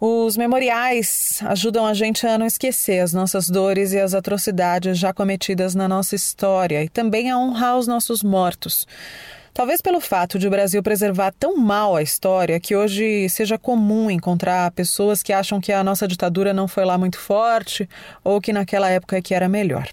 Os 0.00 0.36
memoriais 0.36 1.40
ajudam 1.44 1.86
a 1.86 1.94
gente 1.94 2.26
a 2.26 2.36
não 2.36 2.46
esquecer 2.46 2.98
as 2.98 3.12
nossas 3.12 3.48
dores 3.48 3.92
e 3.92 4.00
as 4.00 4.14
atrocidades 4.14 4.98
já 4.98 5.12
cometidas 5.12 5.76
na 5.76 5.86
nossa 5.86 6.16
história 6.16 6.82
e 6.82 6.88
também 6.88 7.30
a 7.30 7.38
honrar 7.38 7.78
os 7.78 7.86
nossos 7.86 8.22
mortos. 8.22 8.84
Talvez 9.54 9.82
pelo 9.82 10.00
fato 10.00 10.38
de 10.38 10.48
o 10.48 10.50
Brasil 10.50 10.82
preservar 10.82 11.32
tão 11.38 11.56
mal 11.56 11.94
a 11.94 12.02
história 12.02 12.58
que 12.58 12.74
hoje 12.74 13.28
seja 13.28 13.58
comum 13.58 14.10
encontrar 14.10 14.70
pessoas 14.70 15.22
que 15.22 15.32
acham 15.32 15.60
que 15.60 15.72
a 15.72 15.84
nossa 15.84 16.08
ditadura 16.08 16.54
não 16.54 16.66
foi 16.66 16.84
lá 16.84 16.96
muito 16.96 17.18
forte 17.18 17.88
ou 18.24 18.40
que 18.40 18.52
naquela 18.52 18.88
época 18.88 19.16
é 19.18 19.22
que 19.22 19.34
era 19.34 19.48
melhor 19.48 19.88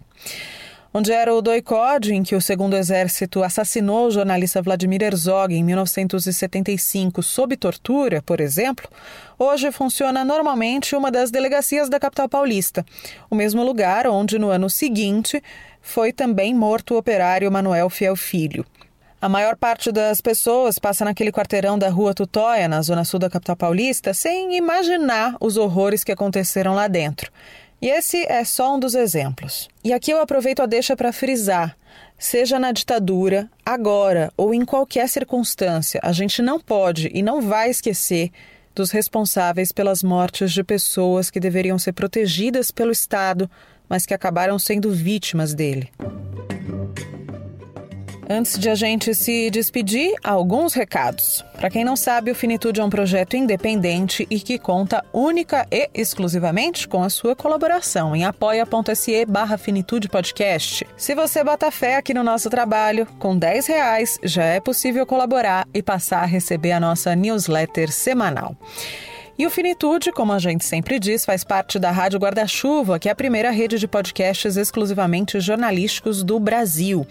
onde 0.94 1.12
era 1.12 1.34
o 1.34 1.42
doicode 1.42 2.14
em 2.14 2.24
que 2.24 2.36
o 2.36 2.42
Segundo 2.42 2.76
Exército 2.76 3.44
assassinou 3.44 4.08
o 4.08 4.12
jornalista 4.12 4.62
Vladimir 4.62 5.04
Herzog 5.04 5.54
em 5.54 5.64
1975 5.64 7.22
sob 7.22 7.56
tortura, 7.56 8.22
por 8.22 8.40
exemplo, 8.40 8.90
hoje 9.38 9.72
funciona 9.72 10.26
normalmente 10.26 10.96
uma 10.96 11.12
das 11.12 11.30
delegacias 11.30 11.90
da 11.90 12.00
capital 12.00 12.28
paulista, 12.28 12.86
o 13.30 13.36
mesmo 13.36 13.64
lugar 13.64 14.08
onde 14.08 14.40
no 14.40 14.50
ano 14.50 14.70
seguinte 14.70 15.42
foi 15.82 16.12
também 16.12 16.54
morto 16.54 16.96
o 16.96 16.98
operário 16.98 17.52
Manuel 17.52 17.90
Fiel 17.90 18.16
Filho. 18.16 18.66
A 19.22 19.28
maior 19.28 19.58
parte 19.58 19.92
das 19.92 20.22
pessoas 20.22 20.80
passa 20.80 21.04
naquele 21.04 21.30
quarteirão 21.30 21.78
da 21.78 21.90
Rua 21.90 22.14
Tutóia, 22.14 22.70
na 22.70 22.82
zona 22.82 23.04
sul 23.04 23.20
da 23.20 23.30
capital 23.30 23.58
paulista, 23.58 24.14
sem 24.14 24.56
imaginar 24.56 25.36
os 25.42 25.58
horrores 25.58 26.06
que 26.06 26.12
aconteceram 26.14 26.74
lá 26.74 26.88
dentro. 26.88 27.30
E 27.82 27.90
esse 27.90 28.26
é 28.28 28.46
só 28.46 28.76
um 28.76 28.80
dos 28.80 28.96
exemplos. 28.96 29.68
E 29.84 29.92
aqui 29.92 30.12
eu 30.12 30.22
aproveito 30.22 30.62
a 30.62 30.66
deixa 30.66 30.96
para 30.96 31.12
frisar: 31.12 31.76
seja 32.18 32.58
na 32.58 32.72
ditadura, 32.72 33.50
agora 33.66 34.32
ou 34.38 34.54
em 34.54 34.64
qualquer 34.64 35.10
circunstância, 35.10 36.00
a 36.02 36.14
gente 36.14 36.42
não 36.42 36.58
pode 36.58 37.12
e 37.14 37.22
não 37.22 37.42
vai 37.42 37.70
esquecer 37.70 38.32
dos 38.74 38.90
responsáveis 38.90 39.74
pelas 39.74 40.02
mortes 40.02 40.54
de 40.54 40.64
pessoas 40.64 41.30
que 41.30 41.42
deveriam 41.42 41.78
ser 41.78 41.92
protegidas 41.92 42.72
pelo 42.72 42.92
Estado, 42.92 43.52
mas 43.90 44.06
que 44.06 44.14
acabaram 44.14 44.58
sendo 44.58 44.90
vítimas 44.92 45.54
dele. 45.54 45.90
Antes 48.32 48.60
de 48.60 48.70
a 48.70 48.76
gente 48.76 49.16
se 49.16 49.50
despedir, 49.50 50.14
alguns 50.24 50.76
recados. 50.76 51.44
Para 51.56 51.68
quem 51.68 51.84
não 51.84 51.96
sabe, 51.96 52.30
o 52.30 52.36
Finitude 52.36 52.80
é 52.80 52.84
um 52.84 52.90
projeto 52.90 53.36
independente 53.36 54.28
e 54.30 54.40
que 54.40 54.60
conta 54.60 55.04
única 55.12 55.66
e 55.72 55.90
exclusivamente 55.96 56.88
com 56.88 57.04
a 57.04 57.10
sua 57.10 57.36
colaboração 57.36 58.16
em 58.16 58.26
apoia.se 58.26 59.26
barra 59.26 59.58
Finitude 59.58 60.08
Podcast. 60.08 60.86
Se 60.96 61.16
você 61.16 61.44
bota 61.44 61.72
fé 61.72 61.96
aqui 61.96 62.14
no 62.14 62.24
nosso 62.24 62.52
trabalho, 62.52 63.08
com 63.18 63.36
10 63.36 63.66
reais 63.66 64.20
já 64.24 64.44
é 64.44 64.60
possível 64.60 65.08
colaborar 65.08 65.68
e 65.74 65.82
passar 65.82 66.22
a 66.22 66.28
receber 66.28 66.74
a 66.74 66.80
nossa 66.80 67.16
newsletter 67.16 67.92
semanal. 67.92 68.56
E 69.40 69.48
o 69.48 69.50
Finitude, 69.50 70.12
como 70.12 70.34
a 70.34 70.38
gente 70.38 70.66
sempre 70.66 71.00
diz, 71.00 71.26
faz 71.26 71.46
parte 71.46 71.80
da 71.80 71.90
Rádio 71.90 72.20
Guarda-Chuva, 72.20 73.00
que 73.00 73.08
é 73.08 73.12
a 73.12 73.16
primeira 73.16 73.50
rede 73.50 73.80
de 73.80 73.88
podcasts 73.88 74.56
exclusivamente 74.56 75.40
jornalísticos 75.40 76.24
do 76.24 76.40
Brasil. 76.40 77.08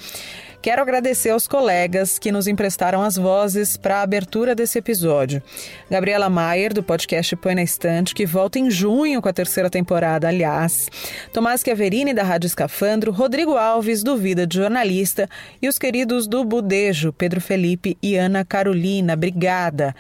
Quero 0.60 0.82
agradecer 0.82 1.30
aos 1.30 1.46
colegas 1.46 2.18
que 2.18 2.32
nos 2.32 2.48
emprestaram 2.48 3.00
as 3.00 3.16
vozes 3.16 3.76
para 3.76 3.98
a 3.98 4.02
abertura 4.02 4.56
desse 4.56 4.78
episódio. 4.78 5.40
Gabriela 5.88 6.28
Maier, 6.28 6.74
do 6.74 6.82
podcast 6.82 7.36
Põe 7.36 7.54
na 7.54 7.62
Estante, 7.62 8.12
que 8.12 8.26
volta 8.26 8.58
em 8.58 8.68
junho 8.68 9.22
com 9.22 9.28
a 9.28 9.32
terceira 9.32 9.70
temporada, 9.70 10.26
aliás. 10.26 10.90
Tomás 11.32 11.62
Chiaverini, 11.62 12.12
da 12.12 12.24
Rádio 12.24 12.48
Escafandro. 12.48 13.12
Rodrigo 13.12 13.56
Alves, 13.56 14.02
do 14.02 14.16
Vida 14.16 14.46
de 14.46 14.56
Jornalista. 14.56 15.28
E 15.62 15.68
os 15.68 15.78
queridos 15.78 16.26
do 16.26 16.44
Budejo, 16.44 17.12
Pedro 17.12 17.40
Felipe 17.40 17.96
e 18.02 18.16
Ana 18.16 18.44
Carolina. 18.44 19.14
Obrigada. 19.14 19.94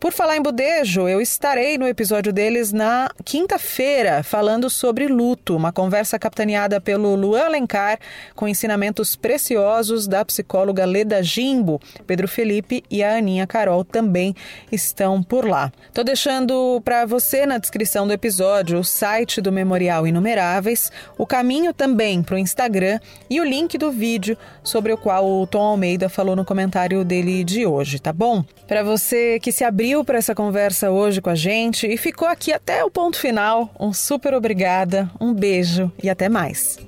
Por 0.00 0.14
falar 0.14 0.38
em 0.38 0.40
budejo, 0.40 1.06
eu 1.06 1.20
estarei 1.20 1.76
no 1.76 1.86
episódio 1.86 2.32
deles 2.32 2.72
na 2.72 3.10
quinta-feira, 3.22 4.22
falando 4.22 4.70
sobre 4.70 5.06
luto, 5.06 5.54
uma 5.54 5.72
conversa 5.72 6.18
capitaneada 6.18 6.80
pelo 6.80 7.14
Luan 7.14 7.44
Alencar, 7.44 7.98
com 8.34 8.48
ensinamentos 8.48 9.14
preciosos 9.14 10.08
da 10.08 10.24
psicóloga 10.24 10.86
Leda 10.86 11.22
Jimbo. 11.22 11.78
Pedro 12.06 12.26
Felipe 12.26 12.82
e 12.90 13.04
a 13.04 13.18
Aninha 13.18 13.46
Carol 13.46 13.84
também 13.84 14.34
estão 14.72 15.22
por 15.22 15.46
lá. 15.46 15.70
Tô 15.92 16.02
deixando 16.02 16.80
para 16.82 17.04
você 17.04 17.44
na 17.44 17.58
descrição 17.58 18.06
do 18.06 18.14
episódio 18.14 18.78
o 18.78 18.84
site 18.84 19.42
do 19.42 19.52
Memorial 19.52 20.06
Inumeráveis, 20.06 20.90
o 21.18 21.26
caminho 21.26 21.74
também 21.74 22.22
para 22.22 22.36
o 22.36 22.38
Instagram 22.38 22.98
e 23.28 23.38
o 23.38 23.44
link 23.44 23.76
do 23.76 23.92
vídeo 23.92 24.34
sobre 24.64 24.94
o 24.94 24.96
qual 24.96 25.28
o 25.28 25.46
Tom 25.46 25.60
Almeida 25.60 26.08
falou 26.08 26.34
no 26.34 26.44
comentário 26.44 27.04
dele 27.04 27.44
de 27.44 27.66
hoje, 27.66 27.98
tá 27.98 28.14
bom? 28.14 28.42
Para 28.66 28.82
você 28.82 29.38
que 29.40 29.52
se 29.52 29.62
abriu 29.62 29.89
para 30.04 30.18
essa 30.18 30.34
conversa 30.34 30.90
hoje 30.90 31.20
com 31.20 31.30
a 31.30 31.34
gente 31.34 31.86
e 31.86 31.96
ficou 31.96 32.28
aqui 32.28 32.52
até 32.52 32.84
o 32.84 32.90
ponto 32.90 33.18
final. 33.18 33.68
Um 33.78 33.92
super 33.92 34.32
obrigada, 34.34 35.10
um 35.20 35.34
beijo 35.34 35.90
e 36.02 36.08
até 36.08 36.28
mais. 36.28 36.78